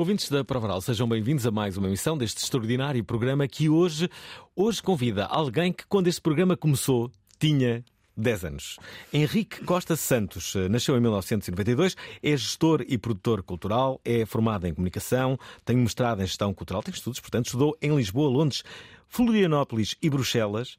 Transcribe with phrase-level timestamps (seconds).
[0.00, 4.08] Ouvintes da Provaral, sejam bem-vindos a mais uma emissão deste extraordinário programa que hoje,
[4.56, 7.84] hoje convida alguém que, quando este programa começou, tinha
[8.16, 8.78] 10 anos.
[9.12, 14.72] Henrique Costa Santos eh, nasceu em 1992, é gestor e produtor cultural, é formado em
[14.72, 18.64] comunicação, tem mestrado em gestão cultural, tem estudos, portanto, estudou em Lisboa, Londres,
[19.06, 20.78] Florianópolis e Bruxelas.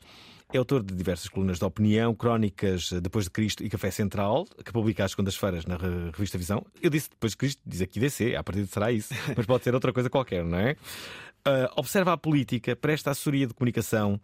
[0.53, 4.71] É autor de diversas colunas de opinião, crónicas Depois de Cristo e Café Central, que
[4.73, 6.65] publica às segundas-feiras na re- revista Visão.
[6.81, 9.63] Eu disse Depois de Cristo, diz aqui DC, a partir de será isso, mas pode
[9.63, 10.75] ser outra coisa qualquer, não é?
[11.45, 14.19] Ah, observa a política, presta assessoria de comunicação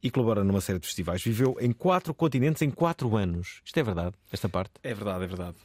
[0.00, 1.20] e colabora numa série de festivais.
[1.22, 3.60] Viveu em quatro continentes em quatro anos.
[3.64, 4.70] Isto é verdade, esta parte?
[4.84, 5.56] É verdade, é verdade.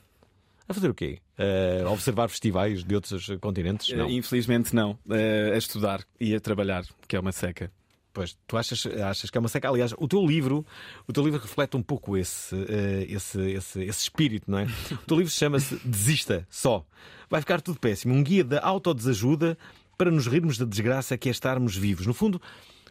[0.68, 1.20] A fazer o quê?
[1.38, 3.88] Ah, observar festivais de outros continentes?
[3.96, 4.08] Não.
[4.08, 4.98] Eh, Infelizmente não.
[5.12, 7.72] Eh, a estudar e a trabalhar, que é uma seca.
[8.18, 9.70] Pois, tu achas, achas que é uma seca.
[9.70, 10.66] Aliás, o teu livro,
[11.08, 14.66] o teu livro reflete um pouco esse, eh, esse, esse, esse espírito, não é?
[14.92, 16.84] O teu livro chama-se Desista Só.
[17.30, 18.16] Vai ficar tudo péssimo.
[18.16, 19.56] Um guia da autodesajuda
[19.96, 22.08] para nos rirmos da desgraça que é estarmos vivos.
[22.08, 22.42] No fundo,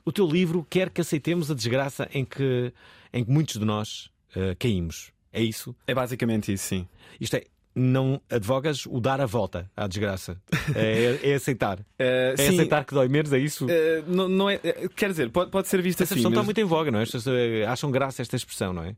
[0.04, 2.72] o teu livro quer que aceitemos a desgraça em que,
[3.12, 5.10] em que muitos de nós eh, caímos.
[5.32, 5.74] É isso?
[5.88, 6.86] É basicamente isso, sim.
[7.20, 10.36] Isto é, não advogas o dar a volta à desgraça.
[10.74, 11.78] É, é aceitar.
[11.98, 13.66] Eh, É sim, aceitar que dói menos, é isso?
[13.70, 16.20] eh, não, não é, eh, quer dizer, pode, pode ser visto Essa assim.
[16.20, 17.02] expressão está mas- muito em voga, não é?
[17.02, 18.96] As pessoas eh, acham graça esta expressão, não é?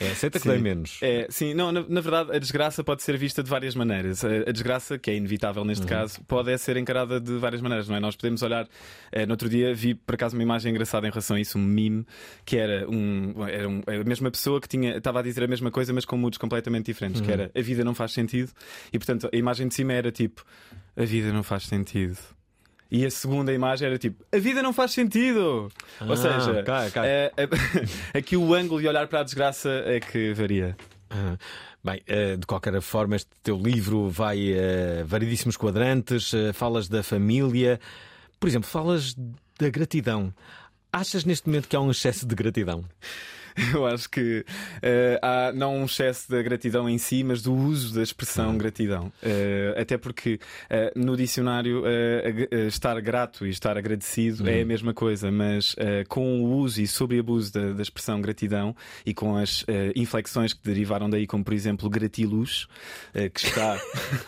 [0.00, 0.98] É aceita que dói menos.
[1.02, 4.24] É, sim, não, na, na verdade a desgraça pode ser vista de várias maneiras.
[4.24, 5.68] A, a desgraça, que é inevitável Uhum.
[5.68, 8.00] neste caso, pode é ser encarada de várias maneiras, não é?
[8.00, 8.66] Nós podemos olhar.
[9.12, 11.62] eh, no outro dia vi por acaso uma imagem engraçada em relação a isso, um
[11.62, 12.06] meme,
[12.46, 15.70] que era, um, era um- a mesma pessoa que tinha, estava a dizer a mesma
[15.70, 17.26] coisa, mas com moods completamente diferentes, Uhum.
[17.26, 18.50] que era a vida não faz sentido,
[18.92, 20.44] e portanto a imagem de cima era tipo
[20.96, 22.18] a vida não faz sentido.
[22.90, 25.70] E a segunda imagem era tipo: A vida não faz sentido!
[26.00, 27.02] Ou Ah, seja, ok, ok.
[27.02, 27.32] eh,
[28.18, 30.76] aqui o ângulo de olhar para a desgraça é que varia.
[31.08, 31.36] Ah,
[31.82, 37.02] Bem, eh, de qualquer forma, este teu livro vai a variedíssimos quadrantes, eh, falas da
[37.02, 37.80] família,
[38.38, 39.14] por exemplo, falas
[39.58, 40.32] da gratidão.
[40.92, 42.84] Achas neste momento que há um excesso de gratidão?
[43.74, 44.44] Eu acho que
[44.82, 49.12] eh, há não um excesso da gratidão em si, mas do uso da expressão gratidão.
[49.22, 50.38] Eh, até porque
[50.70, 51.82] eh, no dicionário
[52.68, 55.74] estar grato e estar agradecido é a mesma coisa, mas
[56.08, 58.74] com o uso e sobre abuso da, da expressão gratidão
[59.04, 59.64] e com as
[59.94, 62.66] inflexões que derivaram daí, como por exemplo gratiluz,
[63.34, 63.78] que está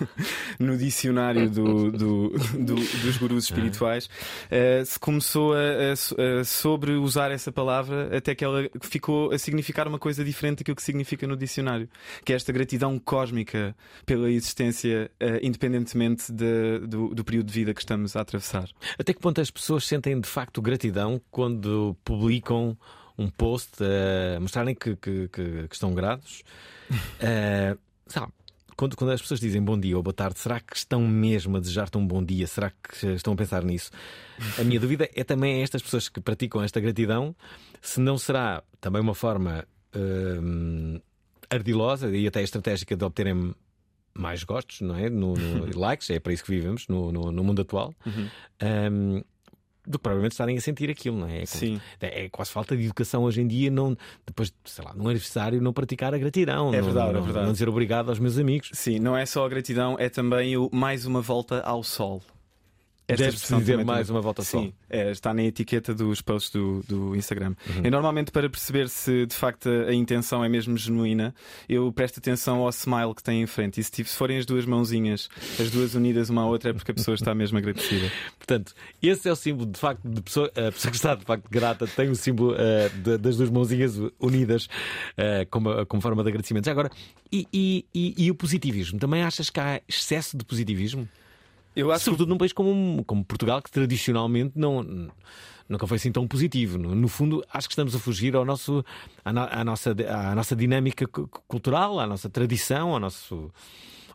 [0.58, 4.08] no dicionário do- do- do- dos gurus espirituais,
[4.50, 9.38] eh, se começou a, a a sobre usar essa palavra até que ela ficou a
[9.38, 11.88] significar uma coisa diferente daquilo que significa no dicionário,
[12.24, 13.74] que é esta gratidão cósmica
[14.06, 18.68] pela existência, eh, independentemente de- do, do período de vida que estamos a atravessar.
[18.98, 22.76] Até que ponto as pessoas sentem de facto gratidão quando publicam
[23.16, 26.42] um post a mostrarem que, que- que- que estão gratos?
[27.20, 27.76] Eh,
[28.06, 28.28] sei lá,
[28.76, 31.60] quando, quando as pessoas dizem bom dia ou boa tarde, será que estão mesmo a
[31.60, 32.46] desejar-te um bom dia?
[32.46, 33.90] Será que estão a pensar nisso?
[34.60, 37.34] A minha dúvida é também estas pessoas que praticam esta gratidão,
[37.80, 39.64] se não será também uma forma
[39.96, 41.00] hum,
[41.50, 43.54] ardilosa e até estratégica de obterem
[44.16, 45.08] mais gostos, não é?
[45.10, 47.94] No, no- likes, é para isso que vivemos no, no- no mundo atual.
[48.06, 49.24] Hum, do
[49.84, 51.42] que provavelmente estarem a sentir aquilo, não é?
[51.42, 51.80] É, Sim.
[52.00, 53.96] é quase falta de educação hoje em dia, não,
[54.26, 56.72] depois, sei lá, num aniversário, não praticar a gratidão.
[56.72, 57.46] É não- verdade, não, é verdade.
[57.46, 58.70] Não dizer obrigado aos meus amigos.
[58.72, 62.22] Sim, não é só a gratidão, é também o mais uma volta ao sol.
[63.06, 63.46] Deve-se
[63.84, 64.42] mais uma volta.
[64.42, 67.54] Sim, é, está na etiqueta dos posts do, do Instagram.
[67.84, 71.34] E normalmente, para perceber se de facto a, a intenção é mesmo genuína,
[71.68, 73.78] eu presto atenção ao smile que tem em frente.
[73.80, 75.28] E se, tiv- se forem as duas mãozinhas,
[75.60, 78.10] as duas unidas uma à outra, é porque a pessoa está mesmo agradecida.
[78.38, 78.72] Portanto,
[79.02, 81.86] esse é o símbolo de facto de pessoa, a pessoa que está de facto grata,
[81.86, 84.66] tem o símbolo eh, de- das duas mãozinhas unidas
[85.16, 86.64] eh, como, como forma de agradecimento.
[86.64, 86.90] Já agora,
[87.30, 88.98] e, e- e- e o positivismo?
[88.98, 91.06] Também achas que há excesso de positivismo?
[91.74, 95.08] Eu acho Sobretudo num país como, como Portugal, que tradicionalmente não.
[95.68, 96.76] Nunca foi assim tão positivo.
[96.76, 98.84] No, fundo, acho que estamos a fugir ao nosso,
[99.24, 103.50] à, no- à nossa, à nossa dinâmica cu- cultural, à nossa tradição, ao nosso,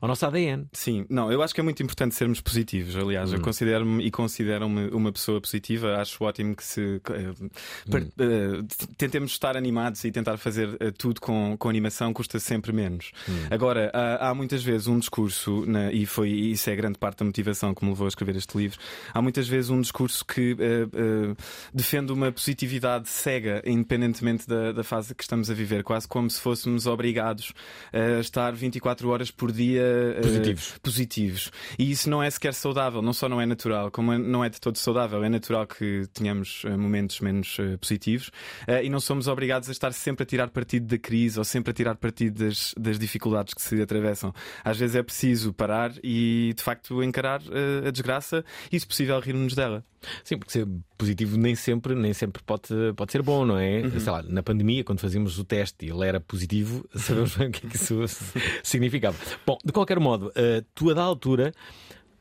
[0.02, 0.66] ao nosso ADN.
[0.74, 2.96] Sim, não, eu acho que é muito importante sermos positivos.
[2.96, 3.36] Aliás, Hum.
[3.36, 5.98] eu considero-me e considero-me uma pessoa positiva.
[5.98, 8.10] Acho ótimo que se eh, Hum.
[8.20, 8.64] eh,
[8.98, 13.12] tentemos estar animados e tentar fazer eh, tudo com, com animação custa sempre menos.
[13.28, 13.48] Hum.
[13.52, 17.26] Agora, há, há muitas vezes um discurso, na- e foi isso é grande parte da
[17.26, 18.80] motivação que me levou a escrever este livro.
[19.14, 21.36] Há muitas vezes um discurso que eh,
[21.74, 26.40] defende uma positividade cega, independentemente da, da fase que estamos a viver, quase como se
[26.40, 27.54] fôssemos obrigados
[27.92, 30.74] a estar 24 horas por dia eh, Positivos.
[30.82, 31.52] positivos.
[31.78, 34.60] E isso não é sequer saudável, não só não é natural, como não é de
[34.60, 35.24] todo saudável.
[35.24, 38.32] É natural que tenhamos eh, momentos menos eh, positivos
[38.68, 41.72] eh, e não somos obrigados a estar sempre a tirar partido da crise ou sempre
[41.72, 44.34] a tirar partido das, das dificuldades que se atravessam.
[44.64, 49.20] Às vezes é preciso parar e de facto encarar eh, a desgraça e, se possível,
[49.20, 49.84] rirmos dela.
[50.24, 50.68] Sim, porque ser
[51.00, 53.80] positivo nem sempre, nem sempre pode, pode ser bom, não é?
[53.80, 54.00] Uhum.
[54.00, 57.52] Sei lá, na pandemia, quando fazíamos o teste e ele era positivo, sabemos bem o
[57.52, 57.96] que é que isso
[58.62, 59.18] significava.
[59.46, 61.54] Bom, de qualquer modo, eh, tu a da altura,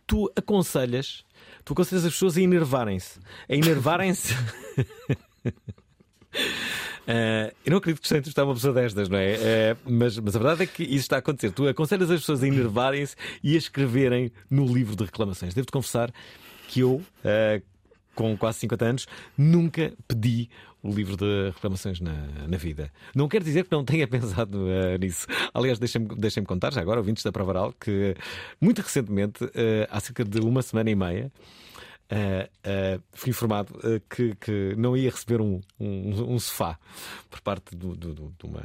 [0.07, 1.25] tu aconselhas,
[1.65, 3.19] tu aconselhas as pessoas a enervarem-se.
[3.49, 4.33] A enervarem-se.
[7.11, 9.33] Eh, eu não acredito que sempre está uma pessoa destas, não é?
[9.33, 11.51] Eh, mas, mas a verdade é que isso está a acontecer.
[11.53, 15.55] Tu aconselhas as pessoas a enervarem-se e a escreverem no livro de reclamações.
[15.55, 16.13] Devo-te confessar
[16.69, 17.63] que eu, eh,
[18.19, 19.06] com quase 50 anos,
[19.37, 20.50] nunca pedi
[20.82, 22.12] o livro de reclamações na,
[22.49, 22.91] na vida.
[23.15, 25.29] Não quer dizer que não tenha pensado eh, nisso.
[25.55, 28.17] Aliás, deixem-me deixem contar, já agora, ouvintes da Pravaral, que
[28.61, 31.32] muito recentemente, eh, há cerca de uma semana e meia,
[32.11, 32.49] Uh,
[32.99, 36.79] uh, fui informado uh, que, que não ia receber um, um, um sofá
[37.29, 38.62] por parte do- do- do- de, uma,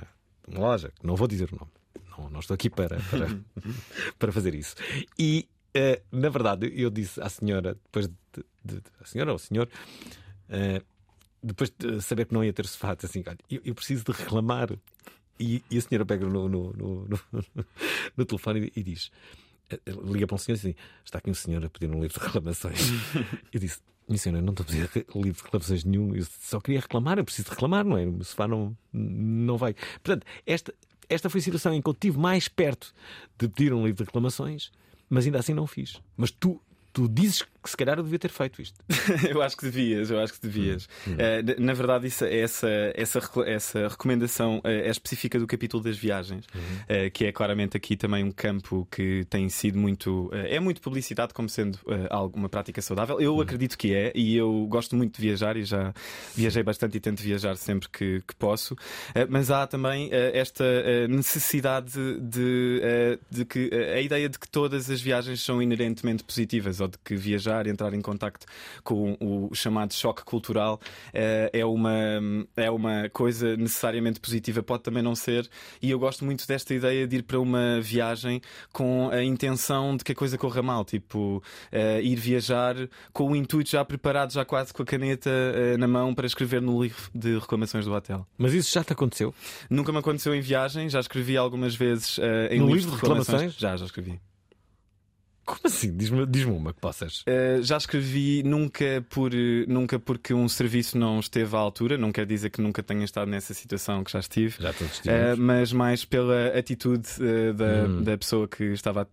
[0.48, 1.70] de uma loja, que não vou dizer o nome.
[2.18, 3.28] Não, não estou aqui para, para,
[4.18, 4.76] para fazer isso.
[5.20, 8.14] E, uh, na verdade, eu disse à senhora, depois de.
[8.64, 9.70] de, de a senhora ou o senhor.
[10.50, 10.84] uh,
[11.46, 14.70] depois de saber que não ia ter sofá, assim: "Olha, eu, eu preciso de reclamar.
[15.40, 17.20] E, e a senhora pega no, no, no, no,
[18.16, 19.12] no telefone e, e diz:
[19.70, 22.02] eh, liga para um senhor e diz assim: Está aqui um senhor a pedir um
[22.02, 22.80] livro de reclamações.
[23.52, 26.82] eu disse: Minha senhora, não estou a pedir livro de reclamações nenhum, eu só queria
[26.82, 28.06] reclamar, eu preciso de reclamar, não é?
[28.06, 29.74] O sofá não, não vai.
[30.04, 30.74] Portanto, esta,
[31.10, 32.94] esta foi a situação em que eu estive mais perto
[33.38, 34.72] de pedir um livro de reclamações,
[35.14, 36.02] mas ainda assim não fiz.
[36.18, 36.60] Mas tu,
[36.92, 38.78] tu dizes que se calhar eu devia ter feito isto.
[39.30, 40.88] eu acho que devias, eu acho que devias.
[41.18, 45.98] Eh, na- na verdade, isso, essa, essa, essa recomendação eh, é específica do capítulo das
[45.98, 46.46] viagens,
[46.88, 50.30] eh, que é claramente aqui também um campo que tem sido muito.
[50.34, 53.20] é muito publicitado como sendo eh, algo, uma prática saudável.
[53.22, 55.94] Eu acredito que é, e eu gosto muito de viajar e já
[56.36, 58.76] viajei bastante e tento viajar sempre que, que posso.
[59.30, 60.64] Mas há também esta
[61.08, 62.82] necessidade de,
[63.30, 67.16] de que a ideia de que todas as viagens são inerentemente positivas ou de que
[67.16, 68.46] viajar, entrar em contacto
[68.84, 70.80] com o chamado choque cultural
[71.14, 71.94] eh, é uma,
[72.56, 75.48] é uma coisa necessariamente positiva, pode também não ser.
[75.82, 78.42] E eu gosto muito desta ideia de ir para uma viagem
[78.72, 81.42] com a intenção de que a coisa corra mal, tipo
[81.72, 82.76] eh, ir viajar
[83.12, 86.62] com o intuito já preparado, já quase com a caneta eh, na mão para escrever
[86.62, 88.26] no livro de reclamações do hotel.
[88.38, 89.34] Mas isso já te aconteceu?
[89.70, 92.96] Nunca me aconteceu em viagem, já escrevi algumas vezes eh, em No livro de de
[92.96, 93.28] reclamações?
[93.28, 93.60] reclamações.
[93.60, 94.20] Já, já escrevi.
[95.46, 95.96] Como assim?
[95.96, 97.22] Diz-me diz uma que possas.
[97.22, 99.32] Uh, já escrevi nunca, por,
[99.68, 103.30] nunca porque um serviço não esteve à altura, não quer dizer que nunca tenha estado
[103.30, 104.56] nessa situação que já estive.
[104.60, 108.04] Já todos Uh, mas mais pela atitude uh, da, Hum.
[108.04, 109.06] da pessoa que estava a,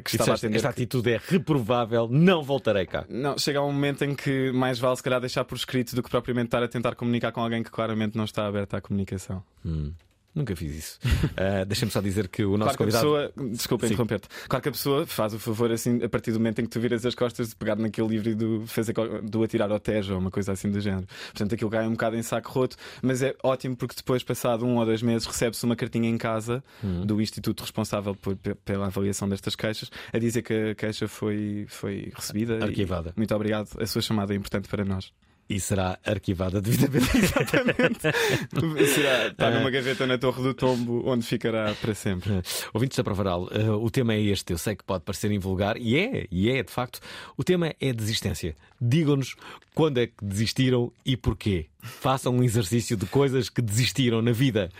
[0.00, 0.56] que E estava disseste.
[0.56, 3.04] Esta atitude é reprovável, não voltarei cá.
[3.08, 6.10] Não, chega um momento em que mais vale se calhar deixar por escrito do que
[6.10, 9.42] propriamente estar a tentar comunicar com alguém que claramente não está aberto à comunicação.
[9.64, 9.92] Hum,
[10.36, 10.98] Nunca fiz isso.
[11.36, 13.32] Ah, Deixa-me só dizer que o nosso Claro convidado.
[13.32, 16.60] pessoa, desculpa interromper-te, claro que a pessoa faz o favor assim a partir do momento
[16.60, 19.70] em que tu viras as costas de pegar naquele livro e do, fazer, do atirar
[19.72, 21.06] ao Tejo ou uma coisa assim do género.
[21.32, 24.76] Portanto, aquilo cai um bocado em saco roto, mas é ótimo porque depois, passado um
[24.76, 27.06] ou dois meses, recebe-se uma cartinha em casa Hum.
[27.06, 31.64] do instituto responsável por- pe- pela avaliação destas queixas a dizer que a queixa foi,
[31.68, 32.58] foi recebida.
[32.58, 33.12] e Arquivada.
[33.16, 35.12] muito obrigado, a sua chamada é importante para nós.
[35.48, 37.06] E será arquivada devidamente.
[38.94, 39.50] Será, está Ah.
[39.52, 42.42] numa gaveta na Torre do Tombo, onde ficará para sempre.
[42.74, 44.52] Ouvintes da Provaral, eh, o tema é este.
[44.52, 46.98] Eu sei que pode parecer invulgar, e é, e é de facto.
[47.36, 48.56] O tema é desistência.
[48.80, 49.36] Digam-nos
[49.74, 51.66] quando é que desistiram e porquê.
[51.80, 54.70] Façam um exercício de coisas que desistiram na vida.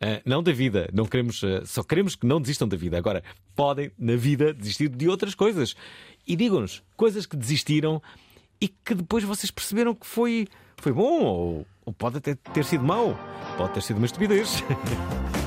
[0.00, 2.98] Eh, não da vida, não queremos, eh, só queremos que não desistam da vida.
[2.98, 3.22] Agora,
[3.54, 5.76] podem na vida desistir de outras coisas.
[6.26, 8.02] E digam-nos coisas que desistiram
[8.60, 12.84] e que depois vocês perceberam que foi, foi bom, ou, ou pode até ter sido
[12.84, 13.16] mau,
[13.56, 14.62] pode ter sido uma estupidez.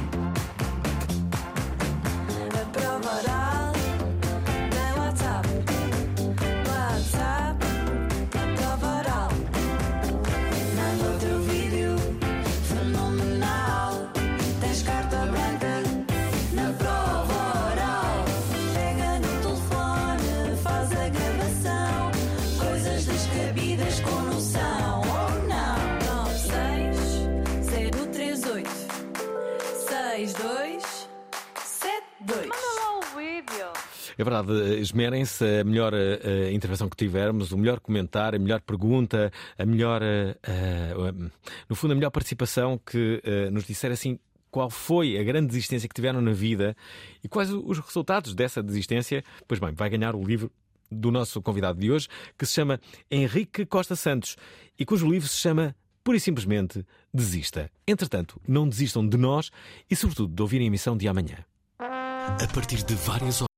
[30.11, 30.33] 6272.
[30.33, 31.09] 2,
[31.55, 32.37] 7, 2.
[32.47, 33.71] Manda lá o vídeo.
[34.17, 39.31] É verdade, esmerem-se a melhor uh, intervenção que tivermos, o melhor comentário, a melhor pergunta,
[39.57, 40.01] a melhor.
[40.01, 41.31] Uh, uh,
[41.69, 45.95] no fundo, a melhor participação que nos disser assim qual foi a grande desistência que
[45.95, 46.75] tiveram na vida
[47.23, 50.51] e quais os resultados dessa desistência, pois bem, vai ganhar o livro
[50.91, 54.35] do nosso convidado de hoje, que se chama Henrique Costa Santos
[54.77, 57.69] e cujo livro se chama Pura e simplesmente Desista.
[57.87, 59.51] Entretanto, não desistam de nós
[59.89, 61.37] e, sobretudo, de ouvir a emissão de amanhã.
[61.77, 63.51] A partir de várias horas.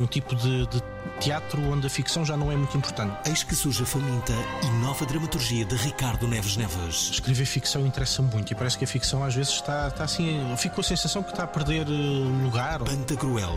[0.00, 0.82] Um tipo de, de,
[1.20, 3.28] teatro onde a ficção já não é muito importante.
[3.28, 4.32] Eis que surge a faminta
[4.64, 7.10] e nova dramaturgia de Ricardo Neves Neves.
[7.10, 10.40] Escrever ficção interessa muito e parece que a ficção às vezes está, está assim.
[10.56, 12.82] Fico com a sensação que está a perder uh, lugar.
[12.82, 13.52] Pantagruel,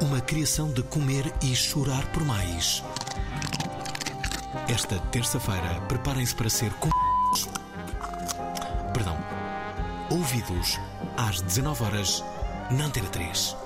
[0.00, 2.84] uma criação de comer e chorar por mais.
[4.68, 6.90] Esta terça-feira, preparem-se para ser com.
[8.92, 9.16] Perdão.
[10.10, 10.78] Ouvidos
[11.16, 12.24] às 19 horas
[12.70, 13.56] na Antena 3.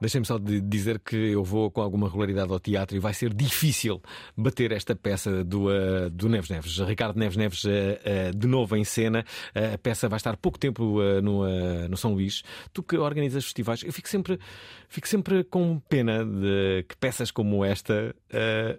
[0.00, 3.32] Deixem-me só de dizer que eu vou com alguma regularidade ao teatro e vai ser
[3.32, 4.02] difícil
[4.36, 6.78] bater esta peça do, uh, do Neves Neves.
[6.78, 9.24] Ricardo Neves Neves, uh, uh, de novo em cena.
[9.54, 12.42] a peça vai estar pouco tempo no, no São Luís.
[12.72, 14.38] Tu que organizas festivais, eu fico sempre,
[14.88, 18.14] fico sempre com pena de que peças como esta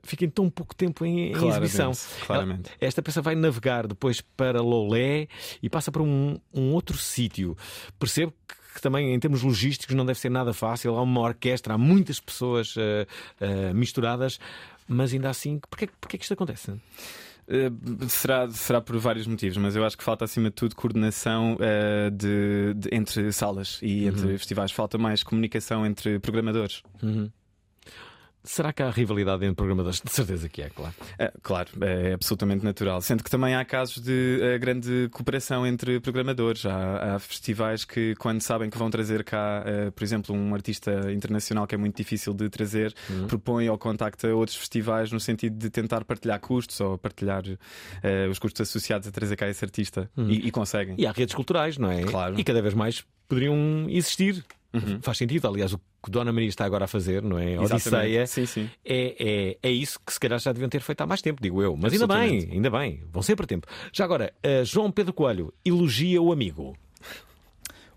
[0.03, 1.91] fiquem tão pouco tempo em, em exibição.
[2.25, 2.71] Claramente.
[2.79, 5.27] Esta peça vai navegar depois para Lolé
[5.61, 7.55] e passa para um, um outro sítio.
[7.99, 10.95] Percebo que que também, em termos logísticos, não deve ser nada fácil.
[10.95, 12.79] Há uma orquestra, há muitas pessoas uh,
[13.41, 14.39] uh, misturadas,
[14.87, 16.71] mas ainda assim, porquê, porquê que isto acontece?
[16.71, 21.55] Uh, será, será por vários motivos, mas eu acho que falta acima de tudo coordenação
[21.55, 24.09] uh, de, de, entre salas e uhum.
[24.09, 24.71] entre festivais.
[24.71, 26.83] Falta mais comunicação entre programadores.
[27.01, 27.31] Uhum.
[28.47, 30.01] Será que há rivalidade entre programadores?
[30.01, 30.93] De certeza que é, claro.
[31.19, 33.01] É, claro, é absolutamente natural.
[33.01, 36.65] Sendo que também há casos de uh, grande cooperação entre programadores.
[36.65, 41.11] Há, há, festivais que, quando sabem que vão trazer cá, uh, por exemplo, um artista
[41.11, 43.27] internacional que é muito difícil de trazer, uhum.
[43.27, 48.39] propõem ou contacta outros festivais no sentido de tentar partilhar custos ou partilhar uh, os
[48.39, 50.09] custos associados a trazer cá esse artista.
[50.15, 50.29] Uhum.
[50.29, 50.95] E, e conseguem.
[50.97, 52.03] E há redes culturais, não é?
[52.03, 52.39] Claro.
[52.39, 54.43] E cada vez mais poderiam existir.
[54.73, 54.99] Uhum.
[55.01, 57.59] Faz sentido, aliás, o que Dona Maria está agora a fazer, não é?
[57.59, 58.25] Odisseia.
[58.25, 58.69] Sim, sim.
[58.83, 61.61] É, é, é isso que se calhar já deviam ter feito há mais tempo, digo
[61.61, 61.75] eu.
[61.75, 63.67] Mas ainda bem, ainda bem, vão sempre a tempo.
[63.91, 66.77] Já agora, uh, João Pedro Coelho elogia o amigo.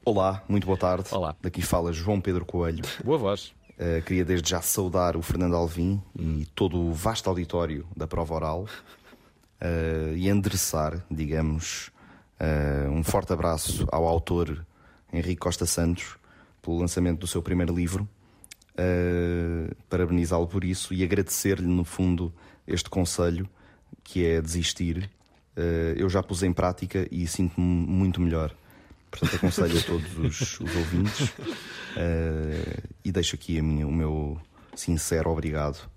[0.04, 1.08] Olá, muito boa tarde.
[1.12, 1.36] Olá.
[1.40, 2.82] Daqui fala João Pedro Coelho.
[3.04, 3.52] Boa voz.
[3.78, 8.34] Uh, queria desde já saudar o Fernando Alvim e todo o vasto auditório da prova
[8.34, 11.90] oral uh, e endereçar, digamos,
[12.90, 14.64] um forte abraço ao autor
[15.12, 16.16] Henrique Costa Santos
[16.62, 18.08] pelo lançamento do seu primeiro livro.
[18.72, 22.32] Uh, parabenizá-lo por isso e agradecer-lhe, no fundo,
[22.66, 23.48] este conselho
[24.02, 25.10] que é desistir.
[25.56, 28.54] Uh, eu já pus em prática e sinto-me muito melhor.
[29.10, 34.40] Portanto, aconselho a todos os, os ouvintes uh, e deixo aqui minha, o meu
[34.74, 35.90] sincero obrigado.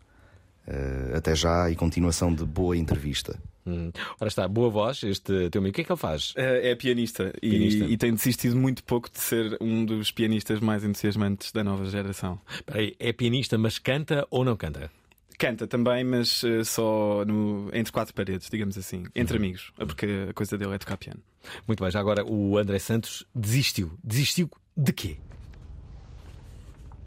[1.15, 3.39] até já e continuação de boa entrevista.
[3.65, 3.91] Hum.
[4.19, 5.71] Ora está, boa voz, este teu amigo.
[5.71, 6.33] O que é que ele faz?
[6.35, 7.85] É, é pianista, pianista.
[7.85, 11.85] E, e, tem desistido muito pouco de ser um dos pianistas mais entusiasmantes da nova
[11.85, 12.39] geração.
[12.65, 14.91] Peraí, é pianista, mas canta ou não canta?
[15.37, 19.43] Canta também, mas uh, só no, entre quatro paredes, digamos assim, entre uhum.
[19.43, 21.19] amigos, porque a coisa dele é tocar piano.
[21.67, 23.91] Muito bem, já agora o André Santos desistiu.
[24.03, 25.17] Desistiu de quê?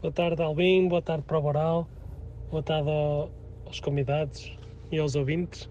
[0.01, 1.89] Boa tarde, Albin, boa tarde para o Boral,
[2.51, 2.89] boa tarde
[3.65, 4.55] aos convidados
[4.91, 5.69] e aos ouvintes.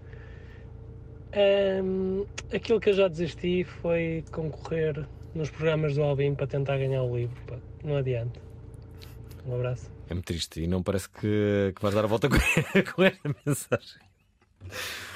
[1.35, 5.05] Um, aquilo que eu já desisti foi concorrer
[5.35, 7.35] nos programas do Albin para tentar ganhar o livro.
[7.45, 7.57] Pá.
[7.83, 8.39] Não adianta.
[9.45, 9.89] Um abraço.
[10.09, 12.37] É muito triste e não parece que, que vais dar a volta com,
[12.93, 14.07] com esta mensagem.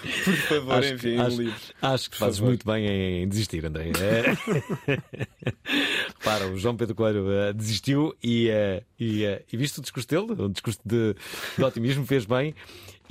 [0.01, 1.60] Por favor, acho, enfim, acho, um livro.
[1.82, 3.91] Acho que fazes muito bem em desistir, André.
[4.00, 4.98] É...
[6.18, 10.08] Repara, o João Pedro Coelho uh, desistiu e, uh, e, uh, e viste o discurso
[10.08, 11.15] dele, um discurso de,
[11.58, 12.56] de otimismo, fez bem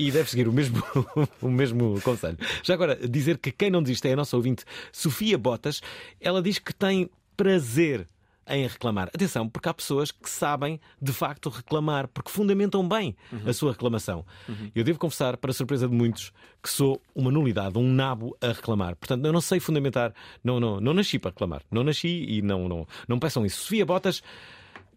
[0.00, 0.83] e deve seguir o mesmo,
[1.42, 2.38] o mesmo conselho.
[2.62, 5.83] Já agora, dizer que quem não desiste é a nossa ouvinte Sofia Botas.
[6.19, 8.09] Ela diz que tem prazer
[8.49, 9.09] em reclamar.
[9.09, 13.42] Atenção, porque há pessoas que sabem de facto reclamar, porque fundamentam bem uhum.
[13.47, 14.25] a sua reclamação.
[14.49, 14.71] Uhum.
[14.75, 18.97] Eu devo confessar, para surpresa de muitos, que sou uma nulidade, um nabo a reclamar.
[18.97, 21.62] Portanto, eu não sei fundamentar, não, não, não nasci para reclamar.
[21.71, 23.61] Não nasci e não, não, não peçam isso.
[23.64, 24.23] Sofia Botas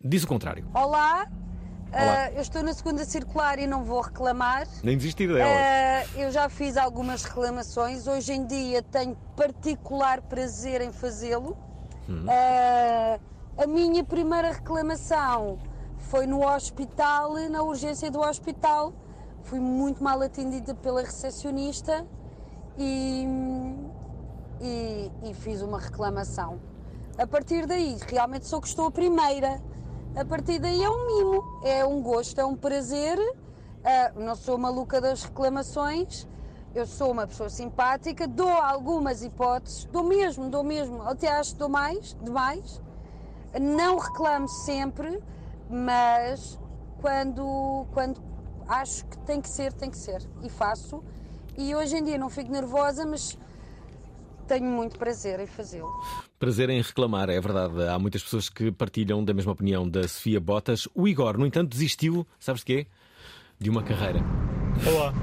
[0.02, 0.66] diz o contrário.
[0.74, 1.30] Olá,
[1.94, 4.68] Uh, eu estou na segunda circular e não vou reclamar.
[4.84, 5.48] Nem desistir dela.
[5.48, 8.08] Uh, eu já fiz algumas reclamações.
[8.08, 11.56] Hoje em dia tenho particular prazer em fazê-lo.
[12.10, 12.26] Hum.
[12.26, 13.22] Uh,
[13.62, 15.60] a minha primeira reclamação
[16.00, 18.92] foi no hospital, na urgência do hospital.
[19.44, 22.08] Fui muito mal atendida pela recepcionista
[22.76, 23.28] e,
[24.60, 26.60] e, e fiz uma reclamação.
[27.20, 29.62] A partir daí, realmente sou que estou a primeira
[30.16, 33.18] a partir daí é um mimo, é um gosto, é um prazer.
[33.84, 36.28] Ah, não sou maluca das reclamações,
[36.74, 41.60] eu sou uma pessoa simpática, dou algumas hipóteses, dou mesmo, dou mesmo, até acho que
[41.60, 42.82] dou mais, demais.
[43.60, 45.22] Não reclamo sempre,
[45.70, 46.58] mas
[47.02, 48.22] quando, quando
[48.68, 50.22] acho que tem que ser, tem que ser.
[50.42, 51.04] E faço.
[51.58, 53.38] E hoje em dia não fico nervosa, mas
[54.44, 55.92] tenho muito prazer em fazê-lo.
[56.40, 57.88] Prazer em reclamar, é verdade.
[57.88, 60.88] Há muitas pessoas que partilham da mesma opinião da Sofia Botas.
[60.94, 62.88] O Igor, no entanto, desistiu, sabes de quê?
[63.60, 64.20] De uma carreira.
[64.86, 65.14] Olá,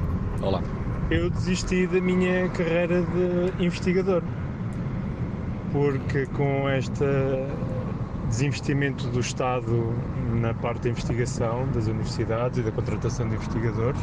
[0.42, 0.62] Olá.
[1.10, 4.22] eu desisti da minha carreira de investigador
[5.72, 7.04] porque com este
[8.28, 9.94] desinvestimento do Estado
[10.40, 14.00] na parte da investigação das universidades e da contratação de investigadores,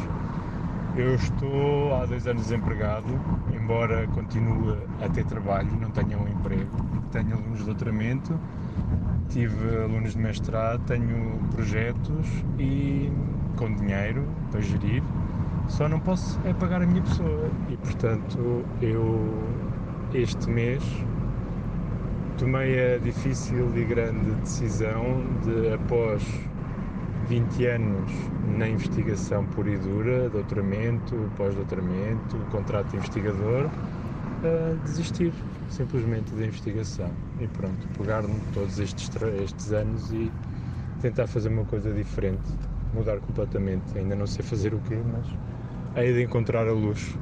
[0.98, 3.06] eu estou há dois anos desempregado,
[3.54, 6.76] embora continue a ter trabalho, não tenha um emprego,
[7.12, 8.38] tenho alunos de doutoramento,
[9.28, 12.26] tive alunos de mestrado, tenho projetos
[12.58, 13.12] e
[13.56, 15.00] com dinheiro para gerir,
[15.68, 17.48] só não posso é pagar a minha pessoa.
[17.68, 19.32] E portanto eu
[20.12, 20.82] este mês
[22.38, 26.47] tomei a difícil e grande decisão de após
[27.28, 28.10] 20 anos
[28.56, 33.68] na investigação pura e dura, doutoramento, pós-doutoramento, contrato de investigador,
[34.42, 35.32] a desistir
[35.68, 39.10] simplesmente da investigação e pronto, pegar-me todos estes,
[39.42, 40.30] estes anos e
[41.02, 42.50] tentar fazer uma coisa diferente,
[42.94, 43.98] mudar completamente.
[43.98, 45.26] Ainda não sei fazer o quê, mas
[46.02, 47.14] hei de encontrar a luz.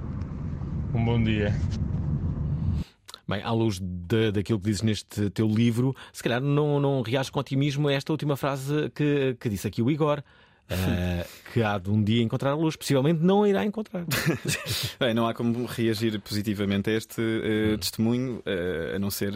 [0.95, 1.53] Um bom dia.
[3.29, 7.31] Bem, à luz de- daquilo que dizes neste teu livro, se calhar não, não reages
[7.31, 10.23] com otimismo a esta última frase que, que disse aqui o Igor.
[10.69, 14.05] Eh, que há de um dia encontrar a luz, possivelmente não irá encontrar.
[14.99, 19.33] Bem, não há como reagir positivamente a este eh, testemunho, eh, a não ser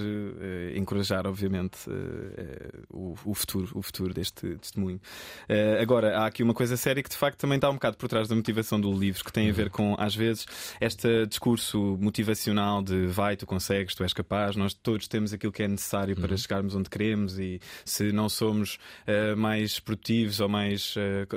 [0.75, 1.79] encorajar, obviamente,
[2.91, 5.01] o, o futuro, o futuro deste testemunho.
[5.81, 8.29] Agora, há aqui uma coisa séria que de facto também está um bocado por trás
[8.29, 10.47] da motivação do livro, que tem a ver com, às vezes,
[10.81, 15.63] este discurso motivacional de vai, tu consegues, tu és capaz, nós todos temos aquilo que
[15.63, 18.79] é necessário para chegarmos onde queremos e se não somos
[19.37, 20.97] mais produtivos ou mais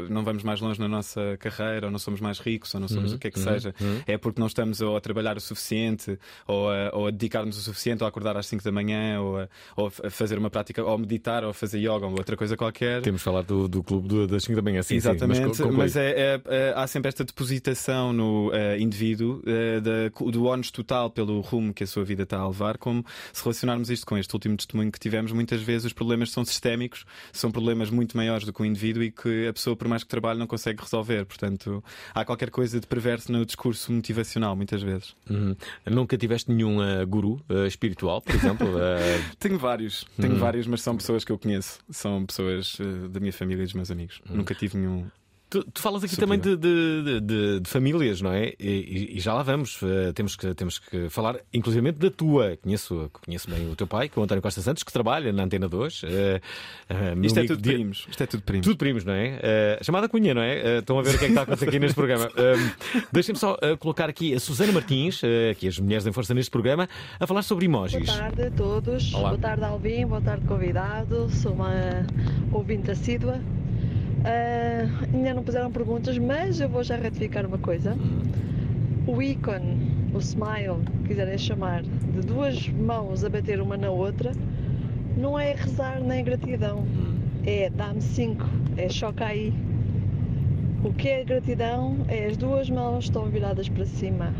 [0.09, 3.11] não vamos mais longe na nossa carreira, ou não somos mais ricos, ou não somos
[3.11, 4.01] Uhum, o que é que uhum, seja, uhum.
[4.07, 6.17] é porque não estamos ou a trabalhar o suficiente,
[6.47, 9.39] ou a, ou a dedicar-nos o suficiente, ou a acordar às 5 da manhã, ou
[9.39, 12.35] a, ou a fazer uma prática, ou a meditar, ou a fazer yoga, ou outra
[12.37, 13.01] coisa qualquer.
[13.01, 16.03] Temos falado do, do clube do- das 5 da manhã, sim, Exatamente, sim, mas, conclui.
[16.03, 21.09] é, é- é- há sempre esta depositação no eh, indivíduo eh, da- do ónus total
[21.09, 22.77] pelo rumo que a sua vida está a levar.
[22.77, 26.43] Como se relacionarmos isto com este último testemunho que tivemos, muitas vezes os problemas são
[26.45, 30.03] sistémicos, são problemas muito maiores do que o indivíduo e que a pessoa, por mais
[30.03, 31.25] que trabalhe, não consegue resolver.
[31.25, 31.83] Portanto,
[32.13, 35.15] há qualquer coisa de perverso no discurso motivacional, muitas vezes.
[35.29, 35.55] Uhum.
[35.89, 38.67] Nunca tiveste nenhum eh, guru eh, espiritual, por exemplo?
[38.77, 40.39] Eh, Tenho vários, tenho Hum.
[40.39, 41.79] vários, mas são pessoas que eu conheço.
[41.89, 42.77] São pessoas
[43.11, 44.21] da minha família e dos meus amigos.
[44.29, 45.05] Nunca tive nenhum.
[45.53, 46.39] Tu, tu falas aqui Superior.
[46.39, 48.53] também de, de- de- de famílias, não é?
[48.59, 49.79] E, e- já lá vamos.
[49.83, 52.57] eh, temos, que, temos que falar, inclusive, da tua.
[52.59, 55.43] Conheço, conheço bem o teu pai, que é o António Costa Santos, que trabalha na
[55.43, 56.01] Antena 2.
[56.05, 56.41] eh,
[56.89, 58.07] eh, meu Isto é tudo primos.
[58.09, 58.65] Isto é tudo primos.
[58.65, 59.39] Tudo primos, não é?
[59.43, 60.57] Eh, chamada Cunha, não é?
[60.57, 62.31] Eh, estão a ver o que é que está a acontecer aqui neste programa.
[63.13, 66.89] Deixem-me só colocar aqui a Susana Martins, aqui as mulheres em força neste programa,
[67.19, 68.03] a falar sobre emojis.
[68.07, 69.13] Boa tarde a todos.
[69.13, 69.29] Olá.
[69.29, 70.07] Boa tarde, Alvin.
[70.07, 71.29] Boa tarde, convidado.
[71.29, 71.71] Sou uma
[72.51, 73.39] ouvinte assídua.
[74.25, 77.97] Ah, ainda não puseram perguntas, mas eu vou já retificar uma coisa.
[79.05, 84.31] O ícone, o smile, quiserem chamar, de duas mãos a bater uma na outra,
[85.17, 86.85] não é rezar nem gratidão.
[87.45, 88.45] É dá-me cinco,
[88.77, 89.53] é choca aí.
[90.85, 94.33] O que é gratidão é as duas mãos estão viradas para cima.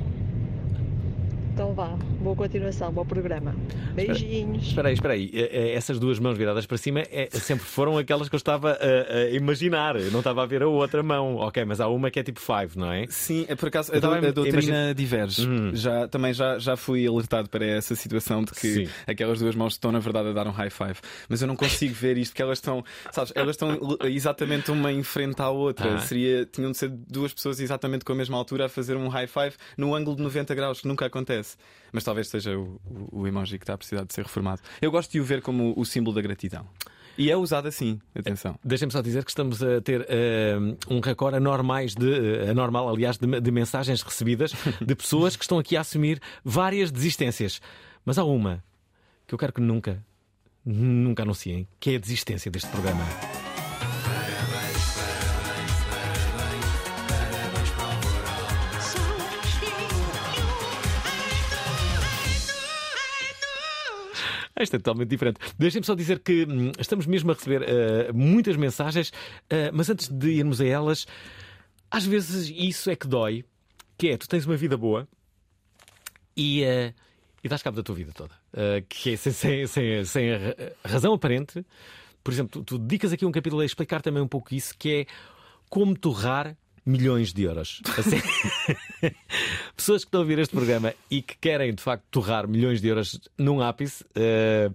[1.54, 3.54] Então vá, boa continuação, bom programa.
[3.94, 4.68] Beijinhos.
[4.68, 5.30] Espera aí, espera aí.
[5.34, 8.72] Eh, eh, Essas duas mãos viradas para cima eh, sempre foram aquelas que eu estava
[8.72, 9.98] a, a imaginar.
[9.98, 11.36] Eu não estava a ver a outra mão.
[11.36, 13.06] Ok, mas há uma que é tipo five, não é?
[13.10, 15.48] Sim, é por acaso Eu a, do- estava a doutrina imaginar- diverge.
[15.74, 18.88] Já, também já, já fui alertado para essa situação de que Sim.
[19.06, 20.96] aquelas duas mãos estão, na verdade, a dar um high five.
[21.28, 25.04] Mas eu não consigo ver isto, porque elas estão, sabes, elas estão exatamente uma em
[25.04, 25.96] frente à outra.
[25.96, 26.00] Ah.
[26.00, 29.28] Seria, tinham de ser duas pessoas exatamente com a mesma altura a fazer um high
[29.28, 31.58] five no ângulo de 90 graus, que nunca acontece.
[31.94, 34.62] Mas talvez seja o, o- o emoji que está a precisar de ser reformado.
[34.82, 36.68] Eu gosto de o ver como o símbolo da gratidão.
[37.16, 38.58] E é usado assim, atenção.
[38.64, 40.56] Deixem-me só dizer que estamos a ter eh,
[40.90, 44.52] um recorde anormais de, eh, anormal, aliás, de, de mensagens recebidas
[44.84, 47.62] de pessoas que estão aqui a assumir várias desistências.
[48.04, 48.64] Mas há uma
[49.28, 50.04] que eu quero que nunca,
[50.66, 53.04] nunca anunciem, que é a desistência deste programa.
[64.64, 65.40] Isto é totalmente diferente.
[65.58, 70.08] Deixem-me só dizer que hum, estamos mesmo a receber uh, muitas mensagens, uh, mas antes
[70.08, 71.06] de irmos a elas,
[71.92, 73.44] às vezes isso é que dói,
[73.98, 75.08] que é, tu tens uma vida boa
[76.36, 76.94] e, uh,
[77.44, 78.34] e dás cabo da tua vida toda.
[78.90, 80.30] que é sem, sem, sem, sem
[80.84, 81.66] razão aparente.
[82.24, 85.02] Por exemplo, tu, tu dedicas aqui um capítulo a explicar também um pouco isso, que
[85.02, 85.06] é
[85.70, 87.82] como torrar milhões de euros.
[87.98, 88.18] Assim,
[89.76, 92.88] pessoas que estão a ouvir este programa e que querem de facto torrar milhões de
[92.88, 94.74] euros num ápice uh,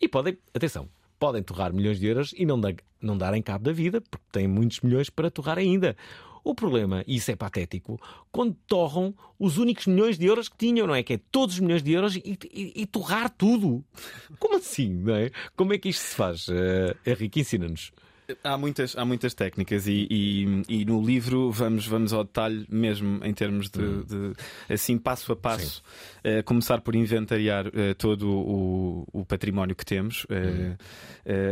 [0.00, 3.72] e podem, atenção, podem torrar milhões de euros e não, da, não darem cabo da
[3.72, 5.96] vida, porque têm muitos milhões para torrar ainda.
[6.44, 10.86] O problema, e isso é patético, quando torram os únicos milhões de euros que tinham,
[10.86, 11.02] não é?
[11.02, 13.84] Que é todos os milhões de euros e, e, e torrar tudo.
[14.38, 15.32] Como assim, não é?
[15.56, 16.46] Como é que isto se faz?
[16.46, 17.90] Uh, Henrique, ensina-nos.
[18.42, 23.24] Há muitas, há muitas técnicas e, e, e, no livro vamos, vamos ao detalhe mesmo
[23.24, 24.04] em termos de, hum.
[24.04, 25.82] de assim passo a passo
[26.24, 30.24] uh, começar por inventariar uh, todo o, o, património que temos.
[30.24, 30.76] Uh,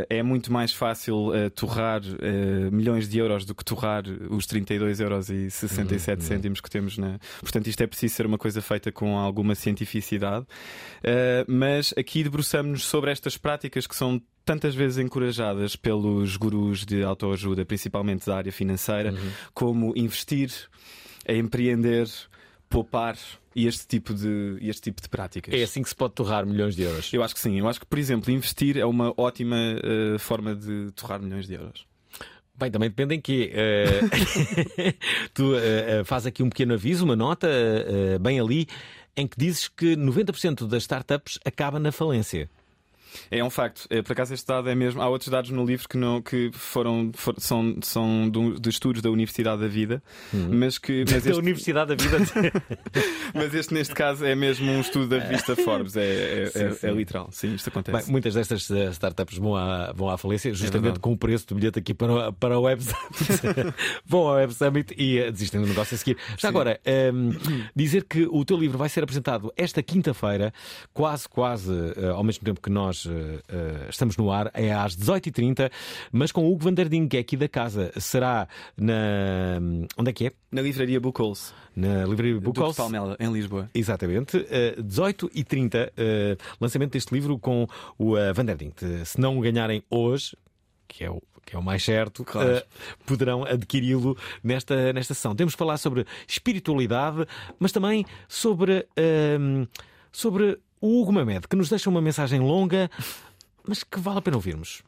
[0.09, 2.01] é muito mais fácil torrar
[2.71, 6.27] milhões de euros do que torrar os 32 euros e 67 hum, hum.
[6.27, 7.19] cêntimos que temos na.
[7.41, 10.45] Portanto, isto é preciso ser uma coisa feita com alguma cientificidade.
[11.47, 17.65] mas aqui debruçamos-nos sobre estas práticas que são tantas vezes encorajadas pelos gurus de autoajuda,
[17.65, 19.31] principalmente da área financeira, uhum.
[19.53, 20.51] como investir,
[21.27, 22.07] empreender,
[22.69, 23.17] poupar
[23.55, 25.53] e este tipo de este tipo de práticas.
[25.53, 27.11] É assim que se pode torrar milhões de euros.
[27.13, 27.57] Eu acho que sim.
[27.57, 31.53] Eu acho que, por exemplo, investir é uma ótima uh, forma de torrar milhões de
[31.53, 31.85] euros.
[32.57, 33.51] Bem, também depende em que.
[33.51, 34.89] Uh,
[35.33, 37.47] tu uh, faz aqui um pequeno aviso, uma nota,
[38.21, 38.67] bem ali,
[39.15, 42.49] em que dizes que 90% das startups acaba na falência.
[43.29, 43.85] É um facto.
[43.89, 45.01] É, por acaso este dado é mesmo.
[45.01, 49.09] Há outros dados no livro que, não, que foram, for, são, são de estudos da
[49.09, 50.01] Universidade da Vida,
[50.33, 50.49] uhum.
[50.51, 51.03] mas que.
[51.05, 51.31] Mas este...
[51.31, 52.17] Da Universidade da Vida.
[53.33, 55.95] mas este, neste caso, é mesmo um estudo da revista Forbes.
[55.95, 56.87] É, é, sim, é, sim.
[56.87, 57.29] é literal.
[57.31, 57.97] Sim, isto acontece.
[57.97, 61.55] Bem, muitas destas eh, startups vão à, vão à falência justamente com o preço do
[61.55, 63.73] bilhete aqui para, para o Web Summit.
[64.05, 66.17] vão ao Web Summit e uh, desistem do negócio a seguir.
[66.37, 70.53] Já agora, um, ehm, dizer que o teu livro vai ser apresentado esta quinta-feira,
[70.93, 71.71] quase, quase
[72.13, 75.71] ao mesmo tempo que nós uh, estamos no ar, é às 18h30,
[76.11, 77.91] mas com o Hugo Vanderding, que é aqui da casa.
[77.97, 79.59] Será na.
[79.97, 80.31] Onde é que é?
[80.51, 81.53] Na livraria Bucols.
[81.75, 82.75] Na livraria Bucols.
[82.75, 83.69] Palmela, em Lisboa.
[83.73, 84.37] Exatamente.
[84.37, 88.73] Uh, 18h30, uh, lançamento deste livro com o uh, Vanderding.
[89.05, 90.35] Se não ganharem hoje,
[90.87, 92.57] que é o que é o mais certo, claro.
[92.57, 92.61] uh,
[93.05, 95.35] poderão adquiri-lo nesta, nesta sessão.
[95.35, 97.25] Temos que falar sobre espiritualidade,
[97.59, 99.67] mas também sobre, uh,
[100.11, 102.89] sobre o Hugo Mamed, que nos deixa uma mensagem longa,
[103.67, 104.83] mas que vale a pena ouvirmos.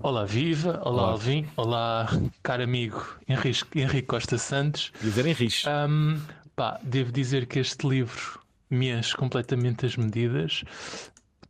[0.00, 0.80] Olá, Viva.
[0.82, 1.12] Olá, Olá.
[1.12, 1.46] Alvin.
[1.56, 2.08] Olá,
[2.42, 4.90] caro amigo Henrique, Henrique Costa Santos.
[5.02, 5.64] Dizer Henrique.
[5.68, 6.18] Um,
[6.56, 10.64] pá, devo dizer que este livro me enche completamente as medidas.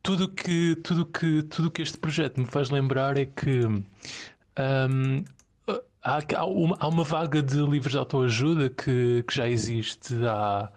[0.03, 5.25] Tudo que, tudo que, tudo que este projeto me faz lembrar é que um,
[6.03, 10.69] há, há, uma, há uma vaga de livros de autoajuda que, que já existe há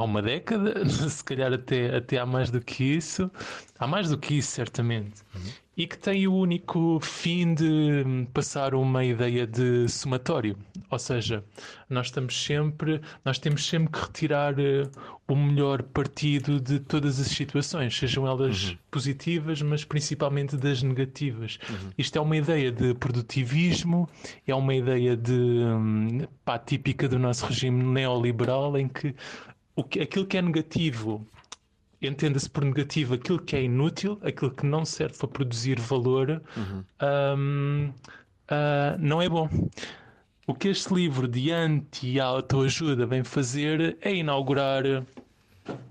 [0.00, 3.30] há uma década, se calhar até, até há mais do que isso,
[3.78, 5.42] há mais do que isso, certamente, uhum.
[5.76, 10.56] e que tem o único fim de passar uma ideia de somatório.
[10.90, 11.44] Ou seja,
[11.88, 14.90] nós estamos sempre, nós temos sempre que retirar uh,
[15.28, 18.78] o melhor partido de todas as situações, sejam elas uhum.
[18.90, 21.58] positivas, mas principalmente das negativas.
[21.68, 21.90] Uhum.
[21.96, 24.08] Isto é uma ideia de produtivismo,
[24.46, 29.14] é uma ideia de um, pá, típica do nosso regime neoliberal em que
[29.76, 31.26] o que, aquilo que é negativo,
[32.00, 36.84] entenda-se por negativo aquilo que é inútil, aquilo que não serve para produzir valor, uhum.
[37.38, 37.94] um, uh,
[38.48, 39.48] ah, não é bom.
[40.46, 44.82] O que este livro de anti-autoajuda vem fazer é inaugurar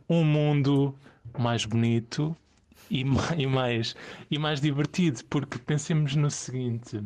[0.09, 0.93] um mundo
[1.37, 2.35] mais bonito
[2.91, 3.03] e
[3.45, 3.95] mais,
[4.29, 7.01] e mais divertido, porque pensemos no seguinte: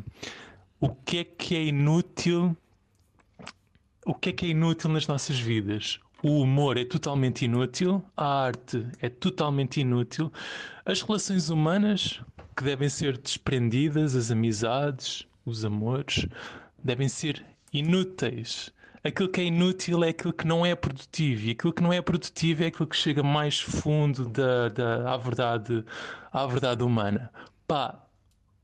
[0.80, 2.56] o que é que é inútil?
[4.04, 6.00] O que é que é inútil nas nossas vidas?
[6.24, 10.32] O humor é totalmente inútil, a arte é totalmente inútil,
[10.86, 12.18] as relações humanas
[12.56, 16.26] que devem ser desprendidas, as amizades, os amores,
[16.82, 18.72] devem ser inúteis.
[19.04, 22.00] Aquilo que é inútil é aquilo que não é produtivo, e aquilo que não é
[22.00, 25.84] produtivo é aquilo que chega mais fundo da, da, à, verdade,
[26.32, 27.30] à verdade humana.
[27.68, 28.02] Pá,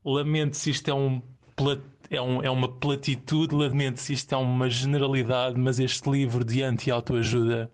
[0.03, 1.21] lamento se isto é um
[2.11, 6.63] é, um, é uma platitude, lamento se isto é uma generalidade, mas este livro de
[6.63, 7.71] anti-autoajuda,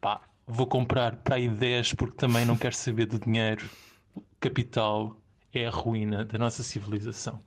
[0.00, 3.68] pá, vou comprar para aí 10 porque também não quero saber do dinheiro.
[4.38, 5.16] Capital
[5.52, 7.42] é a ruína da nossa civilização.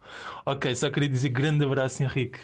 [0.45, 2.39] Ok, só queria dizer grande abraço, Henrique.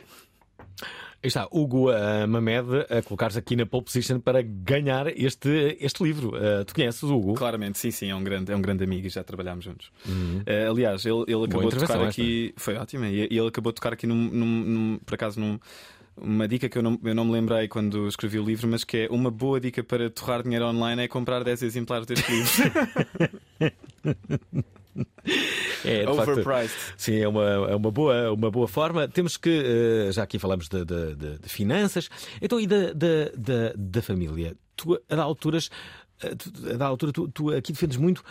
[1.21, 6.01] Aí está, Hugo uh, Mamed a colocar-se aqui na pole position para ganhar este, este
[6.01, 6.29] livro.
[6.29, 7.33] Uh, tu conheces o Hugo?
[7.33, 9.91] Claramente, sim, sim, é um grande, é um grande amigo e já trabalhámos juntos.
[10.07, 10.39] Uhum.
[10.39, 12.53] Uh, aliás, ele, ele acabou de tocar aqui.
[12.55, 15.59] Foi ótimo, e ele acabou de tocar aqui num, num, num por acaso num
[16.21, 18.97] uma dica que eu não, eu não me lembrei quando escrevi o livro, mas que
[18.97, 22.71] é uma boa dica para torrar dinheiro online é comprar 10 exemplares deste livro.
[25.85, 26.43] É, Overpriced.
[26.43, 29.07] Facto, sim, é uma, é uma, boa, uma boa forma.
[29.07, 32.09] Temos que, uh, já aqui falamos de, de, de, de, finanças,
[32.41, 34.55] então e da, da, da, da família?
[34.75, 35.69] Tu, a da alturas,
[36.21, 38.23] a da altura, tu, tu aqui defendes muito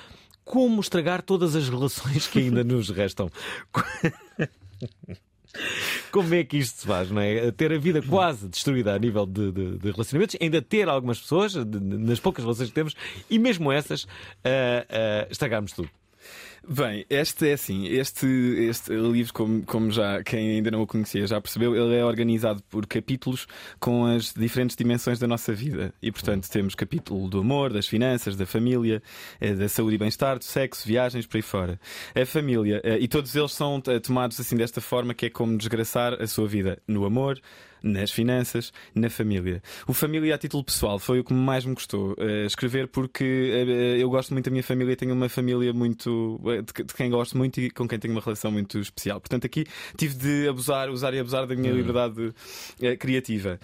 [0.44, 3.30] como estragar todas as relações que ainda nos restam.
[6.10, 7.50] Como é que isto se faz, não é?
[7.50, 11.52] Ter a vida quase destruída a nível de, de, de relacionamentos, ainda ter algumas pessoas,
[11.52, 12.94] de, nas poucas relações que temos,
[13.28, 15.90] e mesmo essas, uh, uh, estragarmos tudo.
[16.70, 21.26] Bem, este é assim, este, este livro, como, como já quem ainda não o conhecia
[21.26, 23.46] já percebeu, ele é organizado por capítulos
[23.80, 25.94] com as diferentes dimensões da nossa vida.
[26.02, 29.02] E portanto temos capítulo do amor, das finanças, da família,
[29.40, 31.80] eh, da saúde e bem-estar, do sexo, viagens, por aí fora.
[32.14, 35.56] A família, eh, e todos eles são eh, tomados assim desta forma que é como
[35.56, 37.40] desgraçar a sua vida no amor,
[37.82, 39.62] nas finanças, na família.
[39.86, 44.00] O família a título pessoal foi o que mais me custou uh, escrever porque uh,
[44.00, 47.36] eu gosto muito da minha família, tenho uma família muito uh, de, de, quem gosto
[47.36, 49.20] muito e com quem tenho uma relação muito especial.
[49.20, 49.64] Portanto, aqui
[49.96, 51.76] tive de abusar, usar e abusar da minha hum.
[51.76, 52.34] liberdade
[52.98, 53.58] criativa.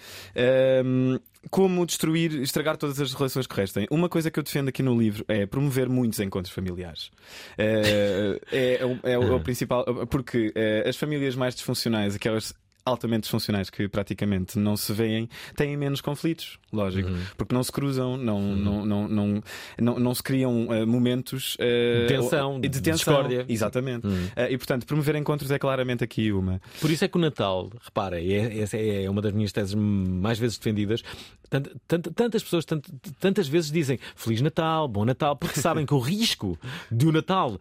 [0.85, 3.87] Um, como destruir, estragar todas as relações que restem.
[3.91, 7.11] Uma coisa que eu defendo aqui no livro é promover muitos encontros familiares.
[7.57, 10.53] é, é, é, o, é o, principal, porque
[10.87, 12.53] as famílias mais disfuncionais, aquelas
[12.85, 17.21] altamente disfuncionais que praticamente não se veem têm menos conflitos, lógico, uhum.
[17.35, 18.55] porque não se cruzam, não, uhum.
[18.55, 19.43] não, não, não,
[19.79, 23.45] não, não, se criam uh, momentos uh, tensão, de tensão, discórdia.
[23.49, 24.05] Exatamente.
[24.05, 24.25] Uhum.
[24.25, 26.61] Uh, e portanto, promover encontros é claramente aqui uma.
[26.79, 30.37] Por isso é que o Natal, repara, é, essa é uma das minhas teses mais
[30.37, 31.01] vezes defendidas.
[31.49, 32.81] Tant, tant, tantas pessoas tant,
[33.19, 36.57] tantas vezes dizem Feliz Natal, Bom Natal, porque sabem que o risco
[36.91, 37.57] do Natal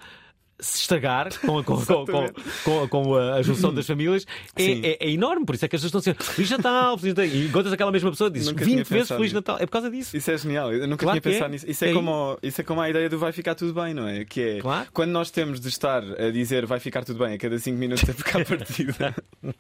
[0.65, 1.85] se estragar com a, com,
[2.65, 5.45] com, com, a junção das famílias é, é, é, enorme.
[5.45, 7.33] Por isso é que as pessoas estão a dizer Feliz Natal, Feliz Natal.
[7.33, 9.33] E encontras aquela mesma pessoa e dizes 20 vezes Feliz.
[9.33, 9.57] Natal.
[9.61, 10.17] É por causa disso.
[10.17, 10.73] Isso é genial.
[10.73, 11.53] Eu nunca claro tinha pensado é.
[11.53, 11.71] nisso.
[11.71, 14.07] Isso é, é, como, isso é como a ideia do vai ficar tudo bem, não
[14.07, 14.25] é?
[14.25, 14.89] Que é claro.
[14.93, 18.09] quando nós temos de estar a dizer vai ficar tudo bem a cada 5 minutos
[18.09, 19.15] é porque há partida.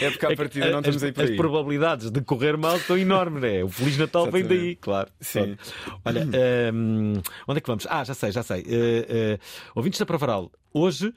[0.00, 3.42] é porque há partida, não estamos aí para As probabilidades de correr mal são enormes,
[3.42, 3.64] não é?
[3.64, 4.48] O Feliz Natal Exatamente.
[4.48, 5.08] vem daí, claro.
[5.20, 5.56] Sim.
[6.04, 6.26] Olha,
[6.72, 7.14] um,
[7.46, 7.86] onde é que vamos?
[7.88, 8.62] Ah, já sei, já sei.
[8.62, 9.38] Uh, uh,
[9.74, 10.35] ouvintes da Provaral,
[10.72, 11.12] Hoje,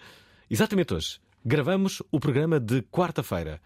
[0.50, 3.62] exatamente hoje, gravamos o programa de quarta-feira.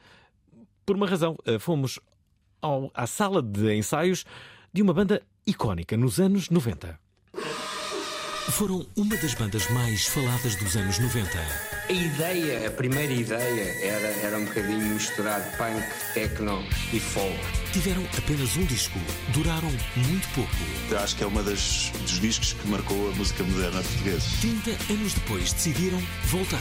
[0.85, 1.99] Por uma razão, eh, fomos
[2.61, 4.25] ao, à sala de ensaios
[4.71, 6.99] de uma banda icónica nos anos 90.
[8.51, 11.29] Foram uma das bandas mais faladas dos anos 90.
[11.89, 15.81] A ideia, a primeira ideia, era, era um bocadinho misturar punk,
[16.13, 17.39] techno e folk.
[17.71, 20.51] Tiveram apenas um disco, duraram muito pouco.
[20.91, 24.25] Eu acho que é uma das dos discos que marcou a música moderna portuguesa.
[24.41, 26.59] 30 anos depois decidiram voltar.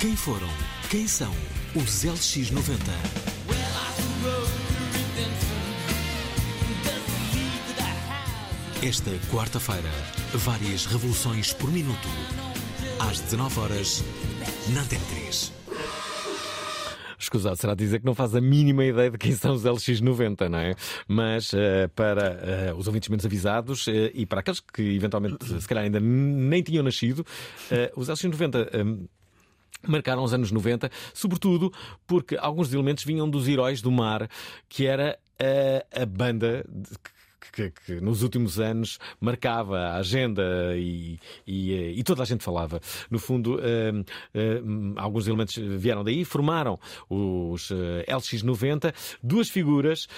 [0.00, 0.50] Quem foram?
[0.90, 1.34] Quem são?
[1.74, 3.38] Os LX90.
[8.80, 9.90] Esta quarta-feira,
[10.34, 12.06] várias revoluções por minuto.
[13.00, 14.04] Às 19 horas
[14.72, 15.52] na Antena 3.
[17.18, 20.60] Escusado será dizer que não faz a mínima ideia de quem são os LX90, não
[20.60, 20.76] é?
[21.08, 25.66] Mas uh, para uh, os ouvintes menos avisados uh, e para aqueles que eventualmente, se
[25.66, 27.26] calhar, ainda nem tinham nascido,
[27.96, 28.80] os LX90.
[28.80, 29.08] Um,
[29.88, 31.72] marcaram os anos 90, sobretudo
[32.06, 34.28] porque alguns elementos vinham dos Heróis do Mar,
[34.68, 36.64] que era a, a banda
[37.52, 40.42] que, que, nos últimos anos marcava a agenda
[40.76, 42.80] e, e, e toda a gente falava.
[43.10, 50.08] No fundo, uh, uh, alguns elementos vieram daí, formaram os uh, LX90, duas figuras,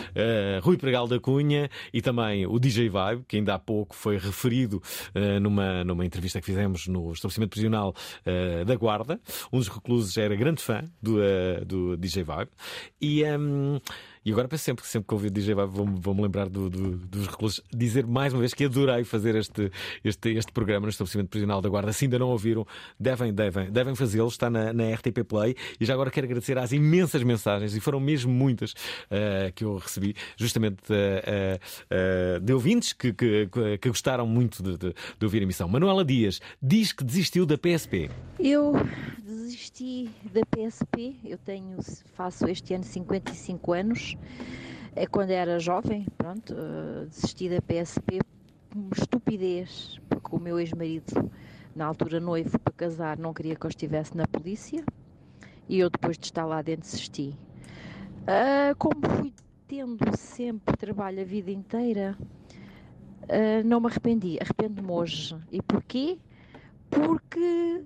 [0.63, 4.83] Rui Pregal da Cunha e também o DJ Vibe, que ainda há pouco foi referido
[5.41, 7.95] numa, numa entrevista que fizemos no estabelecimento prisional
[8.67, 9.21] da Guarda.
[9.53, 11.19] Um dos reclusos era grande fã do,
[11.67, 12.51] do DJ Vibe.
[13.01, 13.25] E.
[13.25, 13.81] Um,
[14.25, 17.27] e agora penso sempre, sempre que ouvi o DJ vou-me vou lembrar do, do, dos
[17.27, 17.63] reclusos.
[17.73, 19.71] Dizer mais uma vez que adorei fazer este,
[20.05, 21.93] este, este programa no estabelecimento prisional da Guarda.
[21.93, 22.67] Se ainda não ouviram,
[22.99, 24.29] devem, devem, devem fazê-lo.
[24.29, 25.57] Está na, na RTP Play.
[25.81, 29.77] E já agora quero agradecer às imensas mensagens, e foram mesmo muitas uh, que eu
[29.77, 33.49] recebi, justamente uh, uh, de ouvintes que, que,
[33.81, 35.69] que gostaram muito de, de, de ouvir a emissão.
[35.69, 38.11] Manuela Dias diz que desistiu da PSP.
[38.39, 38.73] Eu
[39.23, 41.17] desisti da PSP.
[41.25, 41.77] Eu tenho,
[42.15, 44.10] faço este ano 55 anos.
[44.94, 48.20] É quando era jovem, pronto, uh, desisti da PSP
[48.68, 51.31] por estupidez, porque o meu ex-marido
[51.75, 54.85] na altura noivo para casar, não queria que eu estivesse na polícia
[55.68, 57.35] e eu depois de estar lá dentro desisti.
[58.27, 59.33] Ah, como fui
[59.66, 62.16] tendo sempre trabalho a vida inteira,
[63.29, 65.37] ah, não me arrependi, arrependo-me hoje.
[65.51, 66.18] E porquê?
[66.90, 67.85] Porque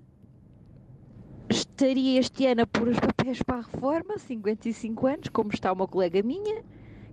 [1.49, 5.87] estaria este ano a pôr os papéis para a reforma, 55 anos, como está uma
[5.87, 6.63] colega minha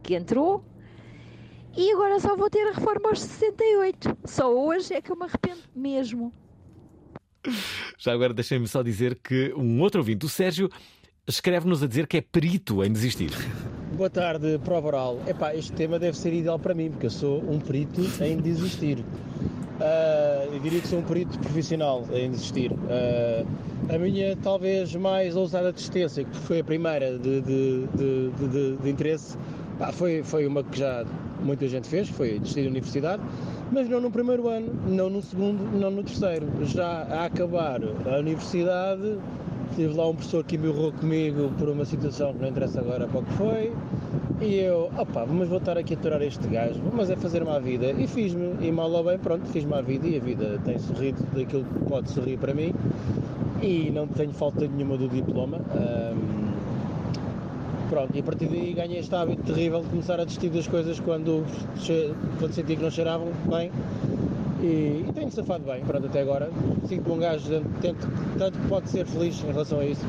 [0.04, 0.64] que entrou,
[1.76, 4.18] e agora só vou ter a reforma aos 68.
[4.26, 6.34] Só hoje é que eu me arrependo mesmo.
[7.98, 10.70] Já agora deixem-me só dizer que um outro ouvinte, o Sérgio,
[11.28, 13.32] escreve-nos a dizer que é perito em desistir.
[13.96, 15.22] Boa tarde, prova oral.
[15.28, 19.04] Epá, este tema deve ser ideal para mim, porque eu sou um perito em desistir.
[19.82, 22.72] Ah, eu diria que sou um perito profissional em desistir.
[22.90, 23.44] Ah,
[23.94, 29.36] a minha talvez mais ousada desistência, que foi a primeira de, de, de, de- interesse,
[29.94, 31.04] foi, foi uma que já
[31.44, 33.24] muita gente fez, foi desistir da universidade,
[33.72, 36.46] mas não no primeiro ano, não no segundo, não no terceiro.
[36.66, 39.18] Já a acabar a universidade,
[39.76, 43.20] tive lá um professor que embirrou comigo por uma situação que não interessa agora para
[43.20, 43.74] o que foi,
[44.42, 47.92] e eu, opá, vou estar aqui a aturar este gajo, mas é fazer-me à vida.
[47.92, 51.24] E fiz-me, e mal ou bem, pronto, fiz-me à vida e a vida tem sorrido
[51.36, 52.74] daquilo que pode sorrir para mim
[53.62, 55.60] e não tenho falta nenhuma do diploma.
[55.76, 56.54] Ahm,
[57.90, 61.00] pronto, e a partir daí ganhei este hábito terrível de começar a desistir das coisas
[61.00, 61.46] quando,
[62.40, 63.72] quando sentia que não cheiravam bem.
[64.62, 66.52] E, e tenho safado bem, pronto, até agora.
[66.88, 67.50] Sinto-me um gajo
[67.82, 70.02] tanto, tanto que pode ser feliz em relação a isso.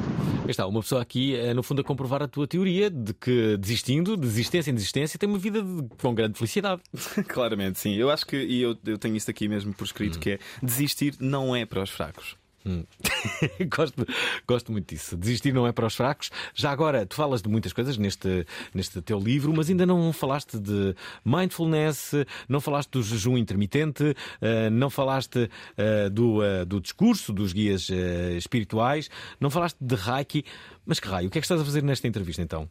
[0.47, 4.17] Está uma pessoa aqui, eh, no fundo, a comprovar a tua teoria de que desistindo,
[4.17, 6.83] de desistência em desistência, tem uma vida de- com grande felicidade.
[7.29, 7.95] Claramente, sim.
[7.95, 11.15] Eu acho que, e eu, eu tenho isto aqui mesmo por escrito, que é desistir
[11.21, 12.37] não é para os fracos.
[12.65, 12.85] Hum.
[13.75, 14.07] gosto,
[14.47, 15.17] gosto muito disso.
[15.17, 16.31] Desistir não é para os fracos.
[16.55, 20.59] Já agora, tu falas de muitas coisas neste, neste teu livro, mas ainda não falaste
[20.59, 20.95] de
[21.25, 22.13] mindfulness,
[22.49, 27.89] não falaste do jejum intermitente, eh, não falaste eh, do, eh, do discurso dos guias
[28.37, 30.45] espirituais, não falaste de Reiki.
[30.85, 32.69] Mas que raio, o que é que estás a fazer nesta entrevista então?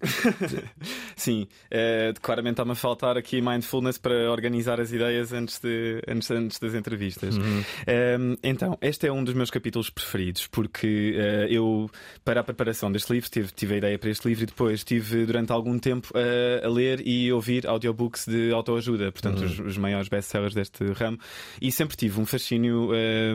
[1.16, 6.30] Sim, eh, claramente está-me a faltar aqui mindfulness para organizar as ideias antes, de, antes,
[6.32, 7.38] antes das entrevistas.
[7.38, 7.64] Uhum.
[7.88, 11.90] Eh, então, este é um dos meus capítulos preferidos, porque eh, eu,
[12.26, 15.26] para a preparação deste livro, tive, tive a ideia para este livro e depois estive
[15.26, 19.46] durante algum tempo eh, a ler e ouvir audiobooks de autoajuda, portanto, Uhum.
[19.46, 21.18] os, os maiores best-sellers deste ramo,
[21.62, 22.90] e sempre tive um fascínio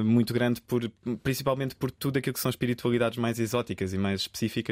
[0.04, 0.90] muito grande, por,
[1.22, 4.65] principalmente por tudo aquilo que são espiritualidades mais exóticas e mais específicas,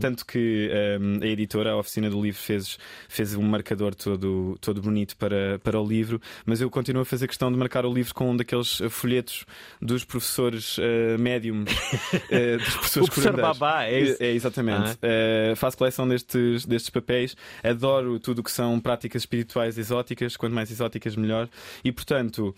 [0.00, 2.78] tanto que eh, a editora, a oficina do livro, fez,
[3.08, 7.26] fez um marcador todo, todo bonito para, para o livro, mas eu continuo a fazer
[7.26, 9.44] questão de marcar o livro com um daqueles folhetos
[9.80, 11.70] dos professores uh, médiums,
[12.30, 13.40] eh, dos professores O professor.
[13.40, 14.22] Babá, é isso?
[14.22, 14.98] É, exatamente.
[15.02, 20.54] Eh, faço coleção destes, destes papéis, adoro tudo o que são práticas espirituais exóticas, quanto
[20.54, 21.48] mais exóticas, melhor,
[21.84, 22.54] e portanto.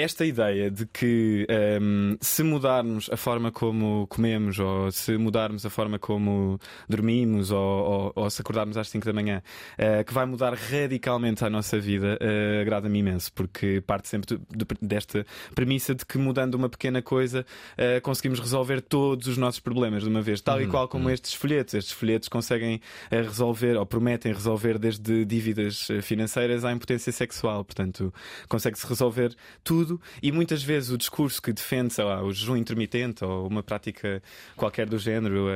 [0.00, 5.70] Esta ideia de que ehm, se mudarmos a forma como comemos, ou se mudarmos a
[5.70, 6.56] forma como
[6.88, 9.42] dormimos, ou, ou- ou se acordarmos às 5 da manhã,
[9.76, 14.46] eh, que vai mudar radicalmente a nossa vida, eh, agrada-me imenso, porque parte sempre do-
[14.64, 17.44] do- desta premissa de que mudando uma pequena coisa
[17.76, 21.10] eh, conseguimos resolver todos os nossos problemas de uma vez, tal e Uhum, qual como
[21.10, 21.74] estes folhetos.
[21.74, 22.80] Estes folhetos conseguem
[23.10, 27.64] resolver, ou prometem resolver, desde dívidas financeiras à impotência sexual.
[27.64, 28.14] Portanto,
[28.48, 29.34] consegue-se resolver
[29.64, 29.87] tudo
[30.22, 34.22] e muitas vezes o discurso que defende, sei lá, o jejum intermitente ou uma prática
[34.56, 35.48] qualquer do género,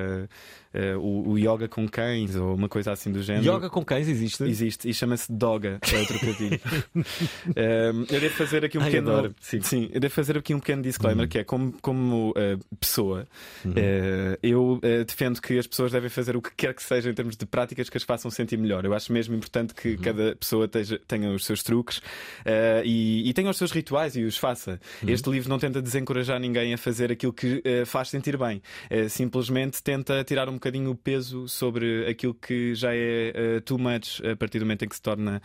[0.74, 3.56] eh, eh, o, o yoga com cães ou uma coisa assim do género.
[3.56, 4.42] Yoga com cães existe?
[4.44, 6.60] Existe e chama-se Doga, é o trocadilho.
[6.94, 9.10] Um, eu devo fazer aqui um Ai, pequeno.
[9.10, 9.34] adoro.
[9.40, 9.90] Sim.
[9.92, 13.26] eu devo fazer aqui um pequeno disclaimer que é como, como uh, pessoa,
[13.64, 13.72] Uhum.
[13.72, 17.14] uh, eu uh, defendo que as pessoas devem fazer o que quer que seja em
[17.14, 18.84] termos de práticas que as façam sentir melhor.
[18.84, 23.32] Eu acho mesmo importante que cada pessoa teja- tenha os seus truques uh, e, e
[23.32, 24.80] tenha os seus rituais e os faça.
[25.06, 28.60] Este livro não tenta desencorajar ninguém a fazer aquilo que uh, faz sentir bem.
[28.90, 33.78] Uh, simplesmente tenta tirar um bocadinho o peso sobre aquilo que já é uh, too
[33.78, 35.42] much a partir do momento em que se torna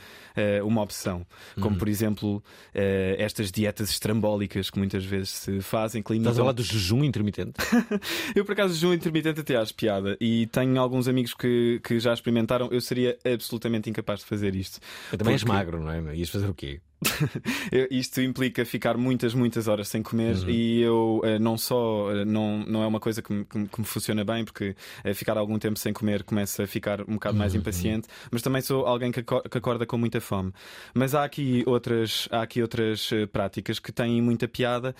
[0.61, 1.25] uh, uma opção.
[1.55, 1.77] Como, Uhum.
[1.77, 2.41] por exemplo, uh,
[3.17, 6.03] estas dietas estrambólicas que muitas vezes se fazem.
[6.03, 7.53] Que Estás a limitam- falar do jejum intermitente?
[8.35, 12.13] eu, por acaso, jejum intermitente até acho piada e tenho alguns amigos que, que já
[12.13, 12.69] experimentaram.
[12.71, 14.79] Eu seria absolutamente incapaz de fazer isto.
[15.17, 16.15] Também és Porque- magro, não é?
[16.15, 16.79] Ias fazer o quê?
[17.91, 20.49] Isto implica ficar muitas, muitas horas sem comer Uhum.
[20.49, 23.67] e eu eh, não só eh, não, não é uma coisa que me, que me-
[23.85, 27.53] funciona bem, porque eh, ficar algum tempo sem comer começa a ficar um bocado mais
[27.53, 27.59] Uhum.
[27.59, 30.51] impaciente, mas também sou alguém que, aco- que acorda com muita fome.
[30.93, 34.95] Mas há aqui outras, há aqui outras práticas que têm muita piada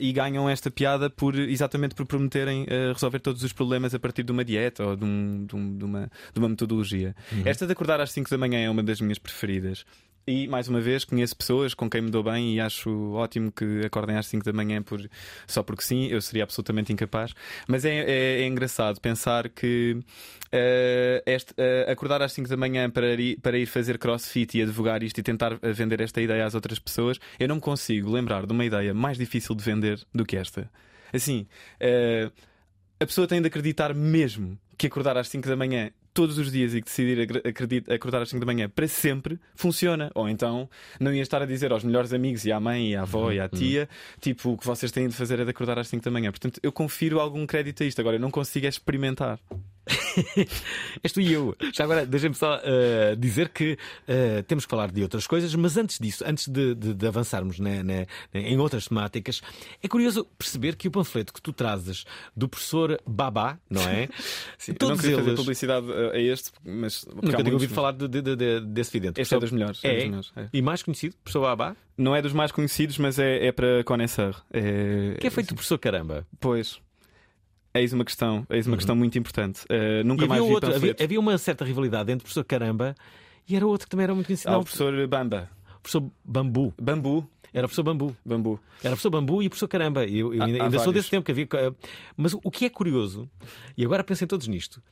[0.00, 4.32] e ganham esta piada por exatamente por prometerem resolver todos os problemas a partir de
[4.32, 7.14] uma dieta ou de, um- de um- de uma, de uma metodologia.
[7.32, 7.42] Uhum.
[7.44, 9.84] Esta de acordar às 5 da manhã é uma das minhas preferidas.
[10.28, 13.80] E, mais uma vez, conheço pessoas com quem me dou bem e acho ótimo que
[13.86, 15.00] acordem às 5 da manhã por,
[15.46, 17.32] só porque sim, eu seria absolutamente incapaz.
[17.66, 22.90] Mas é, é, é engraçado pensar que uh, este, uh, acordar às 5 da manhã
[22.90, 26.54] para ir, para ir fazer crossfit e advogar isto e tentar vender esta ideia às
[26.54, 30.36] outras pessoas, eu não consigo lembrar de uma ideia mais difícil de vender do que
[30.36, 30.70] esta.
[31.10, 31.46] Assim,
[31.80, 32.30] uh,
[33.00, 36.74] a pessoa tem de acreditar mesmo que acordar às 5 da manhã todos os dias
[36.74, 37.30] e que decidir
[37.94, 40.10] acordar às 5 da manhã para sempre, funciona.
[40.16, 43.02] Ou então não ia estar a dizer aos melhores amigos e à mãe, e à
[43.02, 43.88] avó e à tia,
[44.20, 46.32] tipo, o que vocês têm de fazer é de acordar às 5 da manhã.
[46.32, 48.00] Portanto, eu confiro algum crédito a isto.
[48.00, 49.38] Agora, eu não consigo é experimentar.
[51.02, 51.56] És tu e eu.
[51.72, 55.76] Já agora, deixem-me só uh, dizer que uh, temos que falar de outras coisas, mas
[55.76, 59.42] antes disso, antes de, de, de avançarmos né, né, em outras temáticas,
[59.82, 62.04] é curioso perceber que o panfleto que tu trazes
[62.36, 64.08] do professor Babá, não é?
[64.58, 65.24] Sim, Todos eu não queria eles...
[65.24, 69.20] fazer publicidade a este, mas nunca tinha ouvido falar de, de, desse vidente.
[69.20, 69.84] Este é dos melhores.
[69.84, 70.48] É, é, dos melhores, é.
[70.52, 71.76] E mais conhecido, professor Babá?
[71.96, 74.40] Não é dos mais conhecidos, mas é, é para Conesseur.
[74.52, 75.16] É...
[75.18, 76.26] Que é feito do professor Caramba.
[76.38, 76.80] Pois.
[77.78, 78.76] Eis uma questão, eis uma uhum.
[78.76, 79.64] questão muito importante.
[79.64, 82.94] Uh, nunca mais vi outro, havia, havia, uma certa rivalidade entre o professor Caramba
[83.48, 84.50] e era outro que também era muito conhecido.
[84.50, 85.50] Ah, o professor Bamba.
[85.76, 86.74] O professor Bambu.
[86.80, 87.28] Bambu.
[87.52, 88.16] Era o professor Bambu.
[88.24, 88.60] Bambu.
[88.80, 90.04] Era o professor Bambu e o professor Caramba.
[90.04, 91.46] Eu, eu ainda, ainda sou desse tempo que havia.
[92.16, 93.28] Mas o que é curioso,
[93.76, 94.82] e agora pensem todos nisto,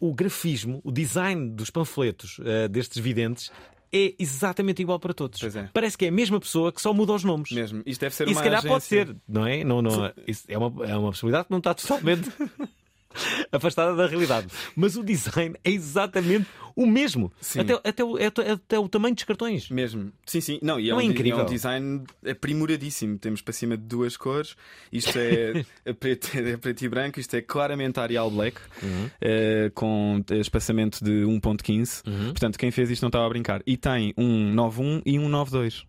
[0.00, 3.50] o grafismo, o design dos panfletos uh, destes videntes
[3.92, 5.42] é exatamente igual para todos.
[5.42, 5.68] É.
[5.72, 7.50] Parece que é a mesma pessoa que só muda os nomes.
[7.50, 7.82] Mesmo.
[7.86, 8.70] Isto deve ser e uma se calhar agência.
[8.70, 9.64] pode ser, não é?
[9.64, 12.30] Não, não, é, uma, é uma possibilidade que não está totalmente
[13.52, 14.48] afastada da realidade.
[14.74, 16.46] Mas o design é exatamente
[16.76, 17.32] o mesmo.
[17.58, 19.70] Até, até, o, até, até, o tamanho dos cartões.
[19.70, 20.12] Mesmo.
[20.26, 20.58] Sim, sim.
[20.62, 21.40] Não, e é, não um, é incrível.
[21.40, 23.18] é um design aprimoradíssimo.
[23.18, 24.54] Temos para cima de duas cores.
[24.92, 27.18] Isto é, é, preto, é preto e branco.
[27.18, 29.10] Isto é claramente Arial Black, uhum.
[29.20, 32.06] é, com espaçamento de 1.15.
[32.06, 32.26] Uhum.
[32.26, 33.62] Portanto, quem fez isto não estava a brincar.
[33.66, 35.86] E tem um 91 e um 92.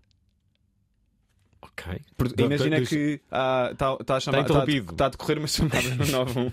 [1.62, 2.02] Ok.
[2.16, 4.66] Porque, imagina que está ah, tá a chamar, está,
[4.96, 6.52] tá a decorrer uma chamada no 91.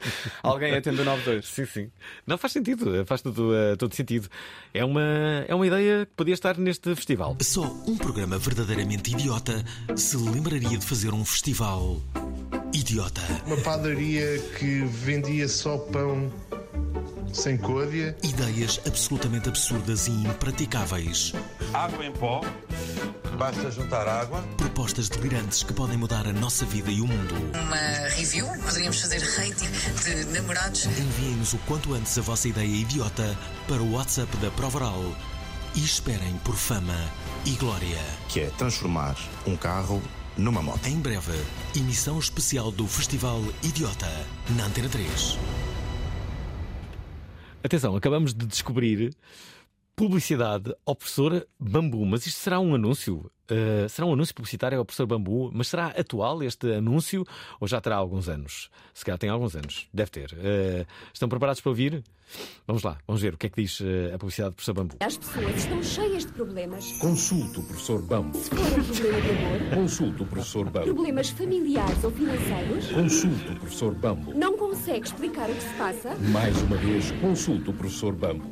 [0.42, 1.46] Alguém atende o 92.
[1.46, 1.90] Sim, sim.
[2.26, 4.28] Não faz sentido, faz todo, uh, todo sentido.
[4.72, 7.36] É uma, é uma ideia que podia estar neste festival.
[7.42, 9.64] Só um programa verdadeiramente idiota
[9.96, 12.00] se lembraria de fazer um festival
[12.72, 13.22] idiota.
[13.46, 16.30] Uma padaria que vendia só pão
[17.32, 18.16] sem côdea.
[18.22, 21.32] Ideias absolutamente absurdas e impraticáveis.
[21.72, 22.40] Água em pó.
[23.38, 24.42] Basta juntar água.
[24.56, 27.34] Propostas delirantes que podem mudar a nossa vida e o mundo.
[27.54, 29.70] Uma review, poderíamos fazer rating
[30.04, 30.84] de namorados.
[30.84, 35.02] Enviem-nos o quanto antes a vossa ideia idiota para o WhatsApp da Provaral
[35.74, 36.96] e esperem por fama
[37.46, 37.98] e glória.
[38.28, 39.16] Que é transformar
[39.46, 40.02] um carro
[40.40, 40.86] numa moto.
[40.86, 41.32] Em breve,
[41.76, 44.08] emissão especial do Festival Idiota
[44.56, 45.38] na Antena 3.
[47.62, 49.14] Atenção, acabamos de descobrir
[50.00, 53.30] publicidade ao professor Bambu, mas isto será um anúncio?
[53.50, 57.22] Uh, será um anúncio publicitário ao professor Bambu, mas será atual este anúncio
[57.60, 58.70] ou já terá alguns anos?
[58.94, 60.32] Se calhar tem alguns anos, deve ter.
[60.32, 62.02] Uh, estão preparados para ouvir?
[62.66, 64.96] Vamos lá, vamos ver o que é que diz uh, a publicidade do professor Bambu.
[65.00, 66.92] As pessoas estão cheias de problemas.
[66.92, 68.38] Consulte o professor Bambu.
[68.38, 70.94] Se for um problema de amor, consulte o professor Bambu.
[70.94, 74.32] Problemas familiares ou financeiros, consulte o professor Bambu.
[74.32, 76.14] Não consegue explicar o que se passa?
[76.32, 78.50] Mais uma vez, consulte o professor Bambu.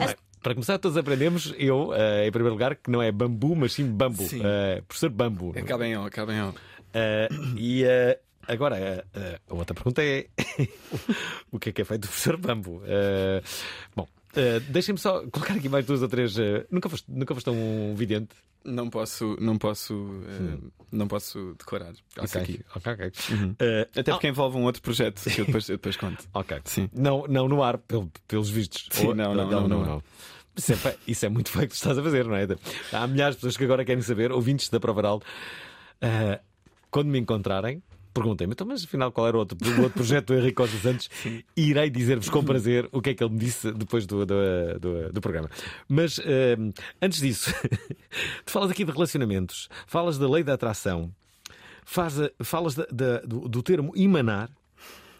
[0.00, 0.19] As...
[0.42, 3.84] Para começar, todos aprendemos, eu, uh, em primeiro lugar, que não é bambu, mas sim
[3.84, 4.22] bambu.
[4.22, 4.40] Sim.
[4.40, 5.52] Uh, professor Bambu.
[5.56, 6.54] Acaba em O, acaba em O.
[7.56, 7.84] E
[8.48, 9.04] agora,
[9.48, 10.26] a outra pergunta é:
[11.52, 12.82] o que é que é feito do professor Bambu?
[13.94, 14.08] bom,
[14.70, 16.36] deixem-me só colocar aqui mais duas ou três.
[16.70, 18.34] nunca, foste, nunca foste um vidente?
[18.64, 21.56] Não posso, não posso, uh, não posso
[22.22, 22.54] isso okay.
[22.54, 22.64] aqui.
[22.76, 23.12] Ok, ok.
[23.30, 23.50] Uhum.
[23.52, 24.30] Uh, Até porque oh.
[24.30, 26.28] envolve um outro projeto que eu depois, eu depois conto.
[26.34, 26.60] ok.
[26.64, 26.90] Sim.
[26.92, 27.80] Não, não no ar,
[28.28, 28.86] pelos vistos.
[28.90, 30.02] Sim, Ou, não, não, não, não, não.
[30.54, 32.46] Isso, é, isso é muito feio que estás a fazer, não é?
[32.92, 35.22] Há milhares de pessoas que agora querem saber, ouvintes da Provaral,
[36.02, 36.38] uh,
[36.90, 40.34] quando me encontrarem, perguntei-me, então, mas afinal qual era o outro, o outro projeto do
[40.34, 41.08] Henrique Costa Santos?
[41.56, 44.34] Irei dizer-vos com prazer o que é que ele me disse depois do, do,
[44.80, 45.50] do, do programa.
[45.88, 46.22] Mas uh,
[47.00, 47.52] antes disso,
[48.44, 51.12] tu falas aqui de relacionamentos, falas da lei da atração,
[51.84, 54.50] faz, falas da, da, do, do, termo emanar.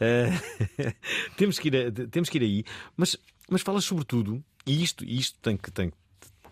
[0.00, 0.92] Uh,
[1.36, 2.64] temos, que ir a, temos que ir aí,
[2.96, 3.16] mas,
[3.48, 5.92] mas falas sobretudo, e isto, isto tem, que, tem,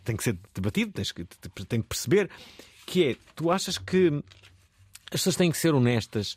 [0.05, 2.30] tem que ser debatido, tens que, tem que perceber,
[2.86, 4.22] que é, tu achas que
[5.11, 6.37] as pessoas têm que ser honestas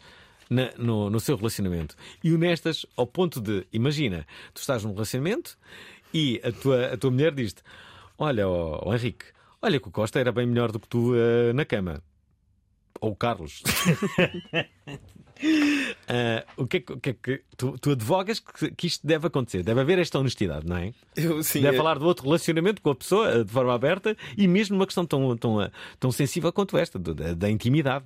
[0.49, 1.95] na, no, no seu relacionamento.
[2.23, 5.57] E honestas ao ponto de, imagina, tu estás num relacionamento
[6.13, 7.63] e a tua, a tua mulher diz-te:
[8.17, 9.25] Olha, oh, oh, Henrique,
[9.61, 12.03] olha que o Costa era bem melhor do que tu uh, na cama.
[12.99, 13.63] Ou o Carlos.
[16.07, 19.25] Ah, o que é o que, é que tu, tu advogas que, que isto deve
[19.25, 19.63] acontecer?
[19.63, 20.93] Deve haver esta honestidade, não é?
[21.15, 24.15] Eu, sim, deve é- falar do outro relacionamento com a pessoa eh, de forma aberta
[24.37, 28.05] e mesmo numa questão tão, tão, tão sensível quanto esta, da, da intimidade.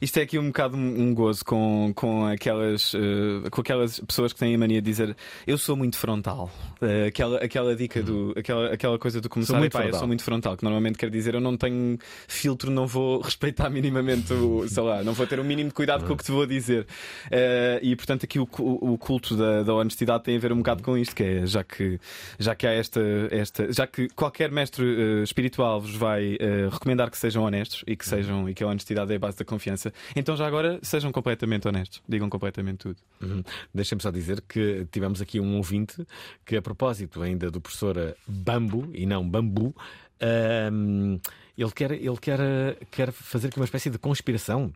[0.00, 4.32] Isto é aqui um bocado um um gozo com, com, aquelas, eh, com aquelas pessoas
[4.32, 6.50] que têm a mania de dizer eu sou muito frontal.
[6.80, 8.32] Eh, aquela, aquela dica do.
[8.36, 10.98] Aquela, aquela coisa do começar Sou muito "Epá, eu frontal." sou muito frontal, que normalmente
[10.98, 11.98] quer dizer eu não tenho
[12.28, 14.66] filtro, não vou respeitar minimamente o.
[14.68, 16.86] sei lá, não vou ter o mínimo de cuidado com o que te vou dizer.
[17.30, 20.58] Eh, e portanto aqui o, cu- o culto da, da honestidade tem a ver um
[20.58, 21.98] bocado com isto, que é já que,
[22.38, 23.00] já que há esta,
[23.30, 23.72] esta.
[23.72, 26.36] já que qualquer mestre espiritual vos vai
[26.70, 29.44] recomendar que sejam honestos e que sejam e que a honestidade é a base da
[29.56, 32.96] confiança, então já agora sejam completamente honestos, digam completamente tudo.
[33.20, 33.42] Uhum.
[33.74, 36.06] Deixa-me só dizer que tivemos aqui um ouvinte
[36.44, 39.74] que, a propósito ainda do professor eh, Bambu e não Bambu,
[40.20, 41.18] ahm,
[41.56, 44.72] ele, quer, ele quer, eh, quer fazer aqui uma espécie de conspiração.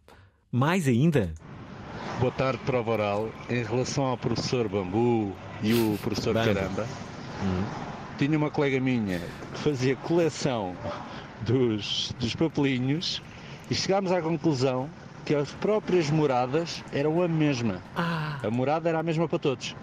[0.50, 1.32] Mais ainda.
[2.18, 3.30] Boa tarde, prova oral.
[3.48, 6.54] Em relação ao professor Bambu e o professor Bambu.
[6.54, 6.86] Caramba,
[8.18, 9.20] tinha uma colega minha
[9.52, 10.76] que fazia coleção
[11.42, 13.22] dos, dos papelinhos
[13.70, 14.90] e chegámos à conclusão
[15.24, 17.82] que as próprias moradas eram a mesma.
[17.94, 19.76] A morada era a mesma para todos.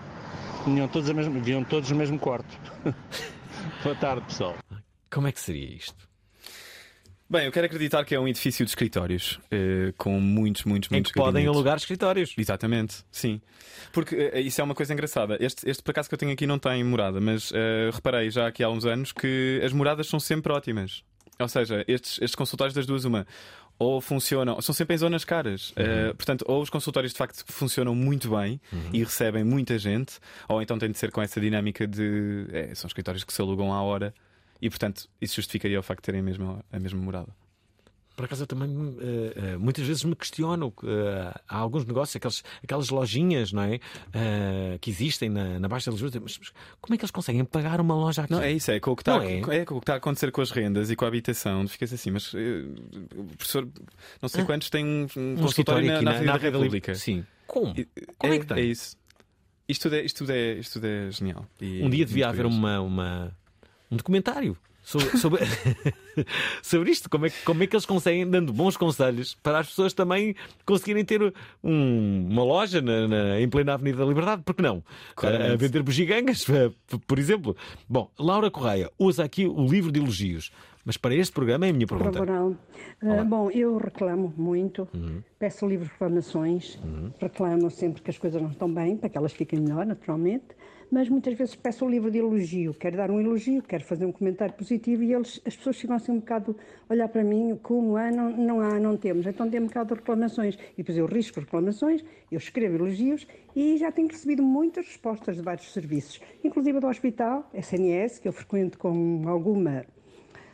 [0.63, 2.47] Tinham todos a mesma, viam todos no mesmo quarto.
[3.83, 4.55] Boa tarde, pessoal.
[5.09, 6.07] Como é que seria isto?
[7.29, 10.95] Bem, eu quero acreditar que é um edifício de escritórios eh, com muitos, muitos, Em
[10.95, 11.55] muitos que podem gabinetes.
[11.55, 12.33] alugar escritórios.
[12.37, 13.41] Exatamente, sim.
[13.91, 15.37] Porque eh, isso é uma coisa engraçada.
[15.41, 18.47] Este, este por acaso que eu tenho aqui não tem morada, mas eh, reparei já
[18.47, 21.03] aqui há uns anos que as moradas são sempre ótimas.
[21.39, 23.27] Ou seja, estes, estes consultórios das duas, uma.
[23.79, 25.71] Ou funcionam, são sempre em zonas caras.
[25.75, 28.59] Eh, portanto, ou os consultórios de facto funcionam muito bem
[28.91, 30.19] e recebem muita gente,
[30.49, 32.47] ou então tem de ser com essa dinâmica de.
[32.51, 34.13] eh, são escritórios que se alugam à hora
[34.61, 37.29] e, portanto, isso justificaria o facto de terem a mesma, a mesma morada.
[38.17, 38.67] Por acaso eu também
[38.99, 40.73] eh, muitas vezes me questiono.
[40.83, 43.79] eh, há alguns negócios, aquelas, aquelas lojinhas, não é?
[44.11, 46.23] Eh, que existem na, na Baixa de Lisboa.
[46.23, 46.51] Mas, mas
[46.81, 48.33] como é que eles conseguem pagar uma loja aqui?
[48.33, 49.37] Não, é isso, é com o que está é?
[49.37, 51.67] é com o que está a acontecer com as rendas e com a habitação.
[51.67, 53.67] Ficas assim, mas o professor,
[54.19, 56.95] não sei Ah, quantos, tem um, um um consultório na, aqui na, na- República.
[56.95, 57.23] Sim.
[57.45, 57.75] Como?
[58.17, 58.57] Como é que tem?
[58.57, 58.97] É isso.
[59.69, 61.45] Isto tudo é, isto é, isto é genial.
[61.61, 63.37] E Um dia devia haver uma, uma-
[63.91, 64.57] um documentário
[64.87, 65.41] sobre, sobre,
[66.63, 67.09] sobre isto.
[67.09, 70.33] Como é, que- como é que eles conseguem, dando bons conselhos, para as pessoas também
[70.65, 71.33] conseguirem ter
[71.63, 74.43] um- uma loja na- na- em plena Avenida da Liberdade?
[74.43, 74.81] Por que não?
[75.17, 76.45] A, a vender bugigangas,
[77.05, 77.55] por exemplo.
[77.89, 80.51] Bom, Laura Correia usa aqui o livro de elogios.
[80.85, 82.23] Mas para este programa é a minha pergunta.
[83.03, 85.21] Ah, bom, eu reclamo muito, Uhum.
[85.37, 86.79] peço livres reclamações,
[87.19, 90.45] reclamo sempre que as coisas não estão bem, para que elas fiquem melhor, naturalmente,
[90.91, 94.11] mas muitas vezes peço o livro de elogio, quero dar um elogio, quero fazer um
[94.11, 96.55] comentário positivo e eles, as pessoas ficam assim um bocado
[96.87, 99.93] a olhar para mim, como há, não, não há, não temos, então tem um bocado
[99.93, 100.57] de reclamações.
[100.73, 105.41] E depois eu risco reclamações, eu escrevo elogios e já tenho recebido muitas respostas de
[105.41, 109.85] vários serviços, inclusive do hospital, SNS, que eu frequento com alguma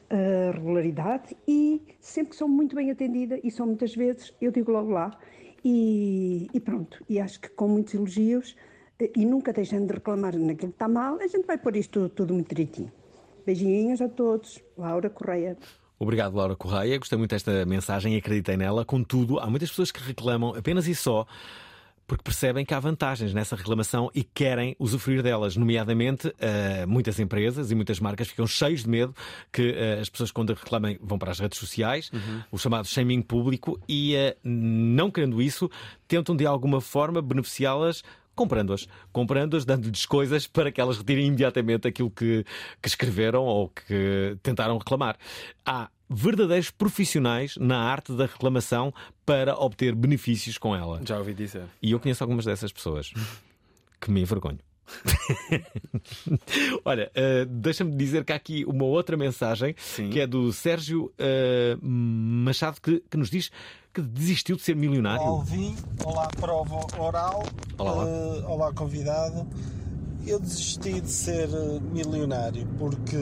[0.09, 4.71] uh, regularidade e sempre que sou muito bem atendida, e são muitas vezes, eu digo
[4.71, 5.17] logo lá,
[5.63, 7.03] e, e pronto.
[7.09, 8.55] E acho que com muitos elogios
[9.00, 12.34] e nunca deixando de reclamar naquilo que está mal, a gente vai pôr isto tudo
[12.34, 12.91] muito direitinho.
[13.46, 14.62] Beijinhos a todos.
[14.78, 15.58] Laura Correia.
[16.00, 16.98] Obrigado, Laura Correia.
[16.98, 18.86] Gostei muito desta mensagem e acreditei nela.
[18.86, 21.26] Contudo, há muitas pessoas que reclamam apenas e só
[22.06, 25.56] porque percebem que há vantagens nessa reclamação e querem usufruir delas.
[25.56, 29.16] Nomeadamente, eh, muitas empresas e muitas marcas ficam cheios de medo
[29.52, 32.12] que eh, as pessoas, quando reclamem, vão para as redes sociais,
[32.52, 35.72] o chamado shaming público, e eh, não querendo isso,
[36.08, 38.04] tentam de alguma forma beneficiá-las
[38.36, 42.45] comprando-as, comprando-as, dando-lhes coisas para que elas retirem imediatamente aquilo que,
[42.81, 45.17] que escreveram ou que tentaram reclamar.
[45.65, 48.93] Há verdadeiros profissionais na arte da reclamação
[49.25, 51.01] para obter benefícios com ela.
[51.05, 51.63] Já ouvi dizer.
[51.81, 53.11] E eu conheço algumas dessas pessoas
[53.99, 54.59] que me envergonho.
[56.86, 59.75] Olha, uh, deixa-me dizer que há aqui uma outra mensagem
[60.11, 63.51] que é do Sérgio uh, Machado que, que nos diz
[63.93, 65.23] que desistiu de ser milionário.
[65.23, 67.43] Alvin, olá prova oral,
[67.77, 68.05] Olá.
[68.07, 69.47] Eh, olá convidado.
[70.26, 73.17] Eu desisti de ser eh, milionário porque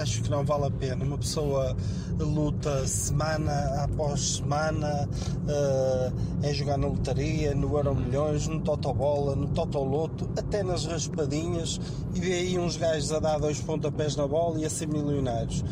[0.00, 1.04] acho que não vale a pena.
[1.04, 1.76] Uma pessoa
[2.18, 5.06] luta semana após semana,
[5.46, 6.12] eh,
[6.44, 11.78] é jogar na lotaria, no Euro Milhões, no Totobola, no Totoloto, até nas raspadinhas
[12.14, 15.62] e vê aí uns gajos a dar dois pontapés na bola e a ser milionários.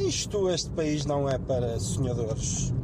[0.00, 2.74] Isto, este país não é para sonhadores.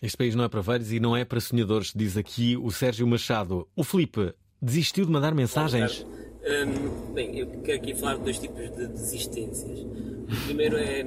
[0.00, 3.06] Este país não é para velhos e não é para sonhadores, diz aqui o Sérgio
[3.08, 3.66] Machado.
[3.74, 6.06] O Felipe desistiu de mandar mensagens.
[6.42, 9.80] Hum, bem, eu quero aqui falar de dois tipos de desistências.
[9.80, 11.04] O primeiro é,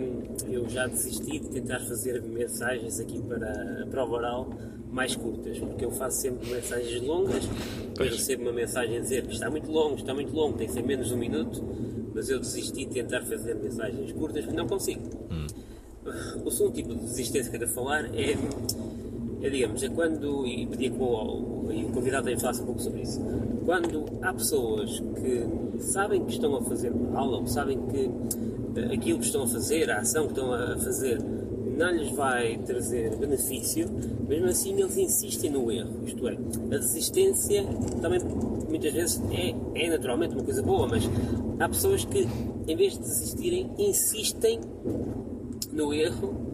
[0.49, 4.49] eu já desisti de tentar fazer mensagens aqui para a prova oral
[4.91, 7.45] mais curtas, porque eu faço sempre mensagens longas,
[7.89, 10.73] depois recebo uma mensagem a dizer que está muito longo, está muito longo, tem que
[10.73, 11.63] ser menos de um minuto,
[12.13, 15.03] mas eu desisti de tentar fazer mensagens curtas porque não consigo.
[16.43, 18.35] O segundo tipo de desistência que eu quero falar é,
[19.41, 22.81] é digamos, é quando, e pedia que o, e o convidado também falasse um pouco
[22.81, 23.21] sobre isso,
[23.65, 28.09] quando há pessoas que sabem que estão a fazer mal, ou sabem que
[28.79, 31.19] eh, aquilo que estão a fazer, a ação que estão a fazer,
[31.77, 33.87] não lhes vai trazer benefício,
[34.27, 36.01] mesmo assim eles insistem no erro.
[36.05, 37.63] Isto é, a desistência
[38.01, 38.19] também
[38.67, 41.03] muitas vezes é, é naturalmente uma coisa boa, mas
[41.59, 42.27] há pessoas que,
[42.67, 44.59] em vez de desistirem, insistem
[45.71, 46.48] no erro.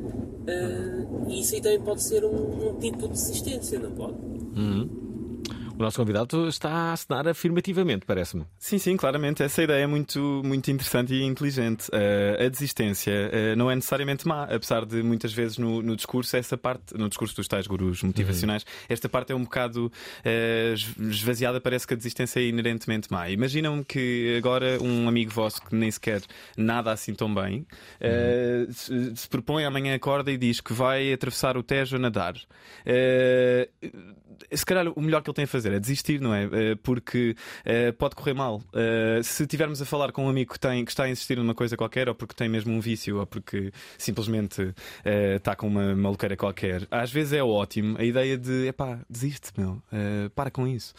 [0.47, 4.17] Eh, e isso aí também pode ser um, um tipo de desistência, não pode?
[4.55, 5.04] Uhum.
[5.77, 8.45] O nosso convidado está a assinar afirmativamente, parece-me.
[8.57, 9.43] Sim, sim, claramente.
[9.43, 11.89] Essa ideia é muito, muito interessante e inteligente.
[11.89, 16.37] Uh, a desistência uh, não é necessariamente má, apesar de muitas vezes no, no, discurso,
[16.37, 18.85] essa parte, no discurso dos tais gurus motivacionais, uhum.
[18.87, 21.59] esta parte é um bocado uh, esvaziada.
[21.59, 23.29] Parece que a desistência é inerentemente má.
[23.29, 26.21] Imaginam que agora um amigo vosso que nem sequer
[26.55, 27.67] nada assim tão bem
[27.99, 28.71] uhum.
[28.71, 32.35] se, se, propõe amanhã acorda e diz que vai atravessar o Tejo a nadar.
[34.51, 36.47] Se calhar o melhor que ele tem a fazer é desistir, não é?
[36.83, 37.35] Porque
[37.97, 38.61] pode correr mal.
[39.23, 41.77] Se estivermos a falar com um amigo que, tem, que está a insistir numa coisa
[41.77, 44.73] qualquer, ou porque tem mesmo um vício, ou porque simplesmente
[45.35, 49.81] está com uma maluqueira qualquer, às vezes é ótimo a ideia de epá, desiste, meu,
[50.35, 50.93] para com isso.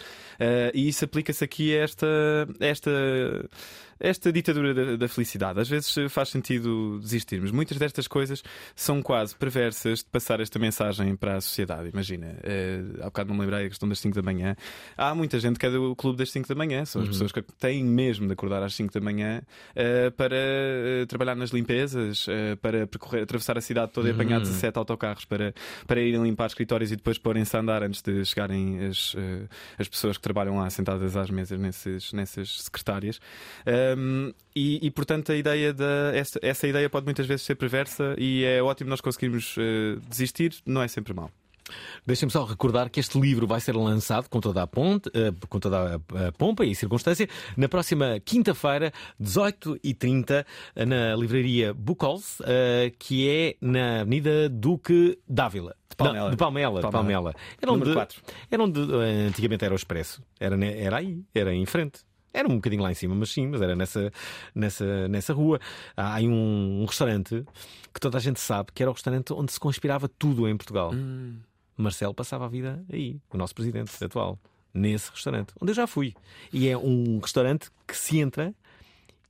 [0.74, 2.06] E isso aplica-se aqui a esta.
[2.60, 2.90] esta
[3.98, 5.60] esta ditadura da, da, felicidade.
[5.60, 7.50] Às vezes faz sentido desistirmos.
[7.50, 8.42] Muitas destas coisas
[8.74, 11.88] são quase perversas de passar esta mensagem para a sociedade.
[11.88, 14.56] Imagina, uh, há bocado não me lembrei a questão das 5 da manhã.
[14.96, 16.84] Há muita gente que é do clube das 5 da manhã.
[16.84, 17.12] São as uhum.
[17.12, 19.42] pessoas que têm mesmo de acordar às 5 da manhã
[19.72, 22.26] uh, para uh, trabalhar nas limpezas,
[22.60, 25.54] para percorrer, atravessar a cidade toda e apanhar 17 autocarros para,
[25.86, 29.14] para irem limpar escritórios e depois porem-se a andar antes de chegarem as,
[29.78, 33.20] as pessoas que trabalham lá sentadas às mesas nesses, nessas secretárias.
[33.96, 38.14] Um, e, e, portanto a ideia da essa, essa, ideia pode muitas vezes ser perversa
[38.18, 41.30] e é ótimo nós conseguirmos uh, desistir, não é sempre mal.
[42.06, 45.58] Deixem-me só recordar que este livro vai ser lançado com toda a, ponte, uh, com
[45.58, 50.46] toda a, a, pompa e circunstância na próxima quinta-feira, 18h30,
[50.86, 52.44] na livraria Bucols, uh,
[52.98, 55.74] que é na Avenida Duque Dávila.
[55.90, 56.24] De Palmela.
[56.24, 57.34] Não, de Palmela, de Palmela.
[57.60, 57.90] Era onde,
[58.50, 58.80] era onde
[59.28, 60.22] antigamente era o Expresso.
[60.38, 62.05] Era, era aí, era em frente.
[62.36, 64.12] Era um bocadinho lá em cima, mas sim, mas era nessa,
[64.54, 65.58] nessa, nessa rua.
[65.96, 67.42] Há aí um, um restaurante
[67.94, 70.92] que toda a gente sabe que era o restaurante onde se conspirava tudo em Portugal.
[70.92, 71.38] Hum.
[71.74, 74.38] Marcelo passava a vida aí, o nosso presidente atual,
[74.74, 76.12] nesse restaurante, onde eu já fui.
[76.52, 78.54] E é um restaurante que se entra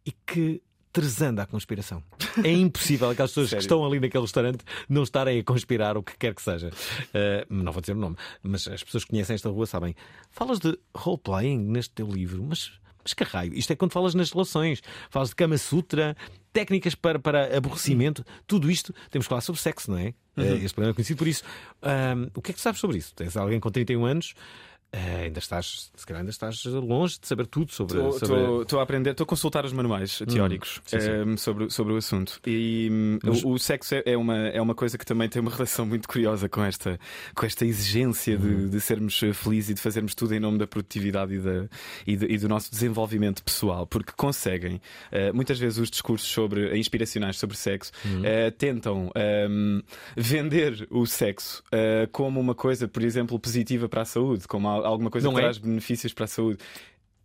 [0.04, 0.61] e que
[0.92, 2.02] tresanda a conspiração.
[2.42, 6.16] É impossível aquelas pessoas que estão ali naquele restaurante não estarem a conspirar o que
[6.16, 6.70] quer que seja.
[6.70, 9.94] Uh, não vou dizer o nome, mas as pessoas que conhecem esta rua sabem.
[10.30, 13.54] Falas de role-playing neste teu livro, mas mas que raio?
[13.54, 16.16] Isto é quando falas nas relações, falas de Kama Sutra,
[16.52, 18.92] técnicas para, para aborrecimento, tudo isto.
[19.11, 20.12] Temos que falar sobre sexo, não é?
[20.36, 20.57] Uhum.
[20.57, 21.44] Este programa é conhecido por isso.
[21.82, 23.14] Um, o que é que sabes sobre isso?
[23.14, 24.34] Tens alguém com 31 anos
[24.95, 27.99] Uh, ainda estás, se calhar ainda estás longe de saber tudo sobre.
[27.99, 28.12] Estou
[28.64, 28.78] sobre...
[28.78, 31.11] a aprender, estou a consultar os manuais teóricos hum, sim, sim.
[31.11, 32.41] Um, sobre, sobre o assunto.
[32.47, 33.43] E um, Mas...
[33.43, 36.09] o, o, sexo é, é uma, é uma coisa que também tem uma relação muito
[36.09, 36.99] curiosa com esta,
[37.34, 38.68] com esta exigência de, Hum.
[38.68, 41.68] de sermos felizes e de fazermos tudo em nome da produtividade e, da,
[42.07, 44.80] e, de, e do nosso desenvolvimento pessoal, porque conseguem.
[45.12, 48.20] Uh, muitas vezes os discursos sobre, inspiracionais sobre sexo Hum.
[48.20, 49.11] uh, tentam
[49.51, 49.82] um,
[50.16, 51.62] vender o sexo
[52.12, 55.42] como uma coisa, por exemplo, positiva para a saúde, como alguma coisa Não que é?
[55.44, 56.58] traz benefícios para a saúde.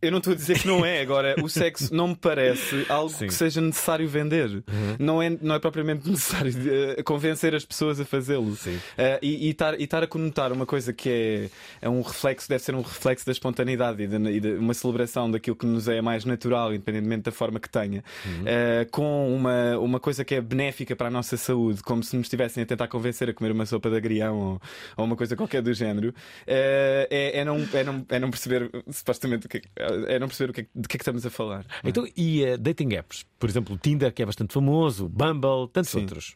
[0.02, 3.14] Eu não estou a dizer que não é, agora o sexo não me parece algo
[3.16, 4.50] que seja necessário vender.
[4.50, 4.96] Uhum.
[4.98, 6.52] Não, é, não é propriamente necessário
[6.98, 8.58] eh, convencer as pessoas a fazê-lo.
[8.98, 11.50] Eh, e estar a conotar uma coisa que é,
[11.86, 15.30] é um reflexo, deve ser um reflexo da espontaneidade e de, e de uma celebração
[15.30, 18.04] daquilo que nos é mais natural, independentemente da forma que tenha,
[18.46, 22.26] eh, com uma, uma coisa que é benéfica para a nossa saúde, como se nos
[22.26, 24.62] estivessem a tentar convencer a comer uma sopa de agrião ou,
[24.98, 26.14] ou uma coisa qualquer do género,
[26.48, 30.50] é, é, não, é, não, é não perceber supostamente o que é, é não perceber
[30.52, 31.66] o que é, de que é que estamos a falar.
[31.84, 33.26] Então, e uh, dating apps?
[33.40, 36.36] Por exemplo, o Tinder, que é bastante famoso, Bumble, tantos outros.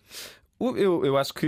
[0.58, 1.45] O- Eu, eu acho que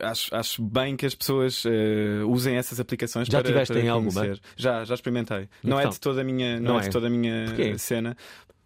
[0.00, 3.82] eh, acho, acho bem que as pessoas eh, usem essas aplicações Já para, tiveste para
[3.82, 4.12] em alguma?
[4.12, 4.40] conhecer.
[4.56, 5.48] Já, já experimentei.
[5.64, 6.90] Não é Então, de toda a minha, não, não é de é?
[6.90, 7.76] toda a minha Porquê?
[7.76, 8.16] cena.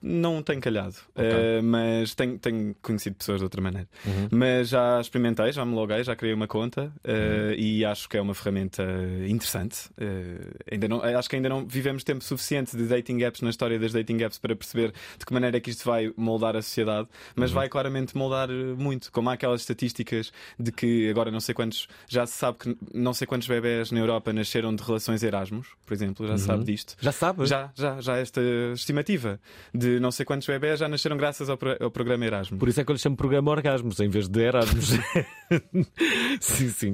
[0.06, 1.24] Não tem calhado, Ok.
[1.24, 3.88] Eh, mas tenho, tenho conhecido pessoas de outra maneira.
[4.04, 4.28] Uhum.
[4.30, 8.20] Mas já experimentei, já me loguei, já criei uma conta eh, e acho que é
[8.20, 8.82] uma ferramenta
[9.26, 9.88] interessante.
[9.96, 10.40] Eh,
[10.72, 13.92] ainda não, acho que ainda não vivemos tempo suficiente de dating apps na história das
[13.92, 17.50] dating apps para perceber de que maneira é que isto vai moldar a sociedade, mas
[17.50, 17.54] Uhum.
[17.56, 19.10] vai claramente moldar eh, muito.
[19.10, 23.14] Como há aquelas estatísticas de que agora não sei quantos, já se sabe que não
[23.14, 26.46] sei quantos bebés na Europa nasceram de relações Erasmus, por exemplo, já se Uhum.
[26.48, 26.94] sabe disto.
[27.00, 27.46] Já sabe?
[27.46, 28.40] Já, já, já esta
[28.74, 29.40] estimativa
[29.74, 32.58] de não sei quantos bebés já nasceram graças ao, pro- ao programa Erasmus.
[32.58, 34.90] Por isso é que eu lhe chamo programa Orgasmos em vez de Erasmus.
[36.40, 36.92] sim, sim.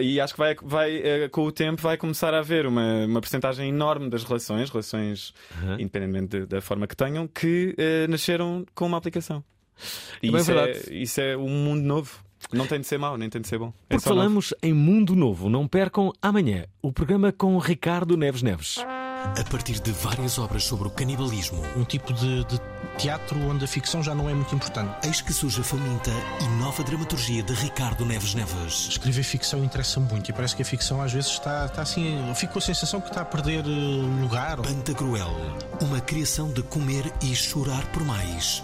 [0.00, 3.20] E acho que vai, vai, eh, com o tempo vai começar a haver uma, uma
[3.20, 5.34] porcentagem enorme das relações, relações
[5.78, 9.44] independentemente de- da forma que tenham, que eh, nasceram com uma aplicação.
[10.22, 10.52] E Também é isso,
[10.90, 12.24] é, isso é um mundo novo.
[12.52, 13.68] Não tem de ser mau, nem tem de ser bom.
[13.88, 14.20] É Porque novo.
[14.20, 15.48] falamos em Mundo Novo.
[15.48, 18.76] Não percam amanhã o programa com Ricardo Neves Neves.
[19.24, 22.60] A partir de várias obras sobre o canibalismo, um tipo de, de
[22.98, 24.94] teatro onde a ficção já não é muito importante.
[25.06, 26.10] eis que surge a faminta
[26.40, 28.88] e nova dramaturgia de Ricardo Neves Neves.
[28.90, 32.22] Escrever ficção interessa muito e parece que a ficção às vezes está, está assim.
[32.34, 34.58] Fico com a sensação que está a perder eh, lugar.
[34.58, 35.34] Pantagruel,
[35.80, 38.62] uma criação de comer e chorar por mais.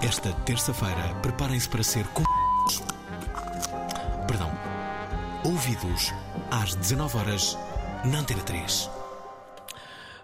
[0.00, 2.22] Esta terça-feira, preparem-se para ser com...
[4.26, 4.50] Perdão.
[5.44, 6.14] Ouvidos
[6.50, 7.58] às 19 horas
[8.04, 8.90] na Antena 3.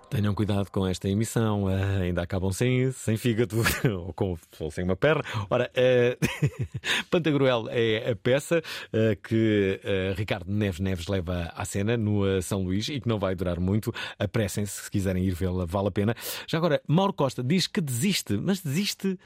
[0.09, 3.57] Tenham cuidado com esta emissão, ah, ainda acabam sem, sem fígado
[3.99, 5.25] ou, com, ou sem uma perna.
[5.51, 6.17] Ora, ah,
[7.11, 8.63] Pantagruel é a peça
[8.93, 9.81] ah, que
[10.17, 13.93] Ricardo Neves Neves leva à cena no São Luís e que não vai durar muito.
[14.19, 16.15] Apressem-se se quiserem ir vê-la, vale a pena.
[16.47, 19.19] Já agora, Mauro Costa diz que desiste, mas desiste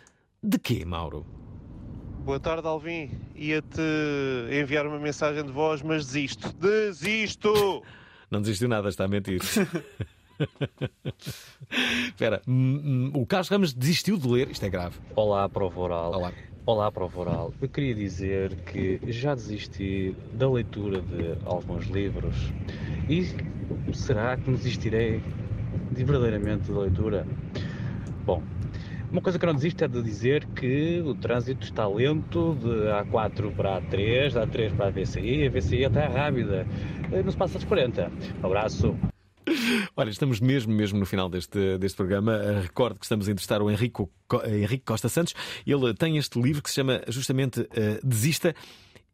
[0.42, 1.26] de quê, Mauro?
[2.24, 3.10] Boa tarde, Alvin.
[3.34, 3.82] Ia-te
[4.50, 6.50] enviar uma mensagem de voz, mas desisto.
[6.54, 7.82] Desisto!
[8.30, 9.40] Não desistiu nada, está a mentir.
[12.06, 14.96] Espera, hum, hum, o Carlos Ramos desistiu de ler, isto é grave.
[15.16, 16.12] Olá, prova oral.
[16.12, 16.32] Olá.
[16.66, 17.54] Olá, prova oral.
[17.62, 22.52] Eu queria dizer que já desisti da leitura de alguns livros
[23.08, 23.24] e
[23.94, 25.22] será que desistirei
[25.90, 27.26] de verdadeiramente da leitura?
[28.26, 28.42] Bom,
[29.10, 32.68] uma coisa que eu não desisto é de dizer que o trânsito está lento de
[32.90, 36.66] A4 para A3, da A3 para a VCI, a VCI até é rápida.
[37.12, 38.10] Eh, Não se passa dos 40.
[38.42, 38.94] Abraço.
[39.96, 42.36] Olha, estamos mesmo, mesmo no final deste, deste programa.
[42.36, 45.34] Uh, Recordo que estamos a entrevistar o Henrico, Co- Henrique Costa Santos.
[45.66, 47.66] Ele tem este livro que se chama justamente uh,
[48.06, 48.54] Desista.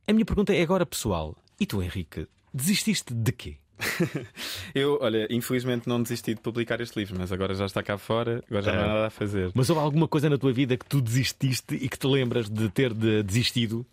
[0.09, 1.37] A minha pergunta é agora pessoal.
[1.61, 3.57] E tu, Henrique, desististe de quê?
[4.75, 8.43] Eu, olha, infelizmente não desisti de publicar este livro, mas agora já está cá fora,
[8.49, 8.89] agora já não há É.
[8.89, 9.51] nada a fazer.
[9.55, 12.69] Mas houve alguma coisa na tua vida que tu desististe e que te lembras de
[12.71, 13.85] ter de- desistido?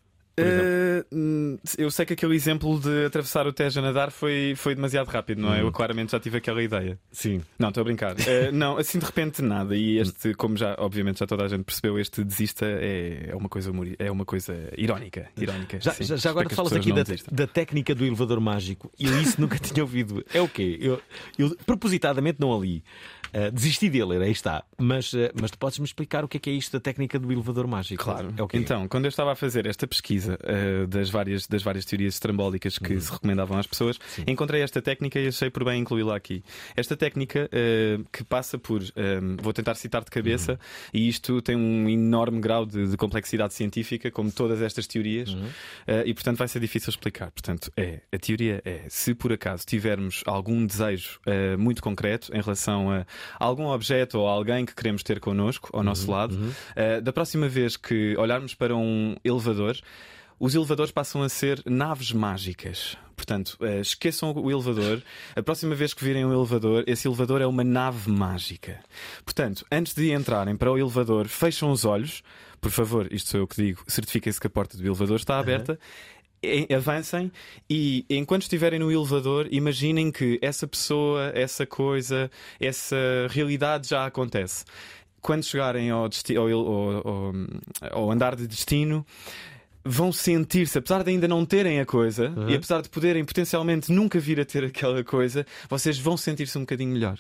[1.12, 5.08] Hum, eu sei que aquele exemplo de atravessar o Tejo a nadar foi, foi demasiado
[5.08, 5.58] rápido, não é?
[5.62, 5.68] Hum.
[5.68, 7.00] Eu claramente já tive aquela ideia.
[7.12, 7.42] Sim.
[7.58, 8.16] Não, estou a brincar.
[8.28, 9.76] Eh, não, assim de repente nada.
[9.76, 13.50] E este, como já, obviamente, já toda a gente percebeu, este desista é, é uma
[13.50, 15.28] coisa é uma coisa irónica.
[15.38, 16.04] irónica Já, sim.
[16.18, 18.92] já- agora falas aqui da, da técnica do elevador mágico.
[19.00, 20.24] Eu isso nunca tinha ouvido.
[20.34, 20.78] É o quê?
[20.82, 21.02] Eu,
[21.38, 22.84] eu propositadamente não a li.
[23.34, 24.64] Uh, desisti de ler, aí está.
[24.78, 27.32] Mas, uh, mas tu podes-me explicar o que é que é isto da técnica do
[27.32, 28.04] elevador mágico?
[28.04, 28.34] Claro.
[28.38, 28.58] É o quê?
[28.58, 32.78] Então, quando eu estava a fazer esta pesquisa eh, das, várias, das várias teorias estrambólicas
[32.78, 36.44] que se recomendavam às pessoas, encontrei esta técnica e achei por bem incluí-la aqui.
[36.76, 38.82] Esta técnica eh, que passa por.
[38.82, 40.60] eh, vou tentar citar de cabeça,
[40.94, 45.36] e isto tem um enorme grau de, de complexidade científica, como todas estas teorias,
[45.88, 47.32] eh, e portanto vai ser difícil explicar.
[47.32, 48.02] Portanto, é.
[48.12, 53.06] A teoria é: se por acaso tivermos algum desejo eh, muito concreto em relação a
[53.40, 56.38] algum objeto ou alguém que queremos ter connosco, ao nosso lado,
[56.76, 59.78] eh, da próxima vez que olharmos para um elevador,
[60.40, 62.98] os elevadores passam a ser naves mágicas.
[63.16, 65.04] Portanto, eh, esqueçam o elevador.
[65.36, 68.80] A próxima vez que virem um elevador, esse elevador é uma nave mágica.
[69.24, 72.24] Portanto, antes de entrarem para o elevador, fecham os olhos.
[72.60, 75.80] Por favor, isto sou eu que digo, certifiquem-se que a porta do elevador está aberta.
[75.84, 76.21] E-
[76.76, 77.32] Avancem
[77.70, 82.96] e enquanto estiverem no elevador, imaginem que essa pessoa, essa coisa, essa
[83.30, 84.66] realidade já acontece.
[85.22, 87.46] Quando chegarem ao, ao, ao-
[87.92, 89.06] ao- andar de destino,
[89.86, 94.20] vão sentir-se, apesar de ainda não terem a coisa e apesar de poderem potencialmente nunca
[94.20, 97.20] vir a ter aquela coisa, vocês vão sentir-se um bocadinho melhor.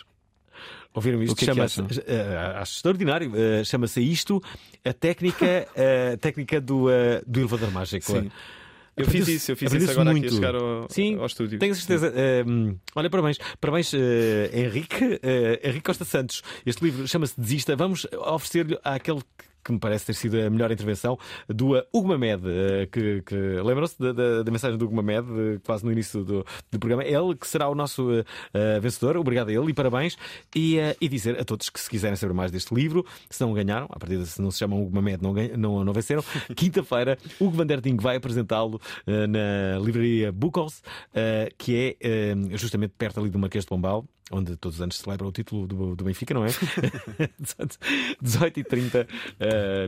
[0.93, 1.33] Ouviram isto?
[1.33, 2.03] O que é que Chama-se, acham?
[2.07, 3.31] eh, acho extraordinário.
[3.35, 4.41] eh, Chama-se isto
[4.83, 5.67] a técnica,
[6.13, 8.11] a técnica do, eh, do elevador mágico.
[8.11, 8.31] Sim.
[8.97, 10.35] Eu fiz isso, eu fiz isso agora aqui a muito.
[10.35, 11.57] chegar ao, Sim, ao estúdio.
[11.59, 12.11] Tenho certeza.
[12.15, 12.43] Eh,
[12.95, 13.37] olha, parabéns.
[13.59, 15.19] Parabéns, eh, Henrique.
[15.23, 16.41] eh, Henrique Costa Santos.
[16.65, 17.75] Este livro chama-se Desista.
[17.75, 22.43] Vamos oferecer-lhe àquele que me parece ter sido a melhor intervenção do uh, Hugo Mamed,
[22.45, 26.23] uh, que, que lembram-se da, da, da, mensagem do Hugo Mamed, uh, quase no início
[26.23, 27.03] do, do programa.
[27.03, 28.09] Ele que será o nosso
[28.81, 29.17] vencedor.
[29.17, 30.17] Obrigado a ele e parabéns.
[30.55, 33.87] E, e, dizer a todos que se quiserem saber mais deste livro, se não ganharam,
[33.89, 36.23] a partir de se não se chamam Hugo Mamed, não, não, não venceram,
[36.55, 40.81] quinta-feira, Hugo Van Der Ding vai apresentá-lo na livraria Bookhouse,
[41.57, 45.27] que é justamente perto ali do Marquês de Pombal onde todos os anos se celebra
[45.27, 46.49] o título do, do Benfica, não é?
[48.21, 49.07] 18 e 30 uh,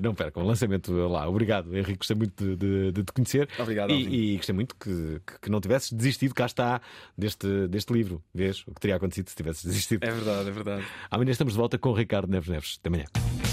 [0.02, 1.28] não percam, lançamento lá.
[1.28, 3.50] Obrigado, Henrique, gostei muito de, de, de te conhecer.
[3.58, 3.92] Obrigado.
[3.92, 6.82] E, e gostei muito que, que, não tivesses desistido, cá está,
[7.18, 8.22] deste, deste livro.
[8.34, 10.04] Vês o que teria acontecido se tivesses desistido.
[10.04, 10.84] É verdade, é verdade.
[11.10, 12.78] Amanhã estamos de volta com o Ricardo Neves Neves.
[12.80, 13.53] Até amanhã.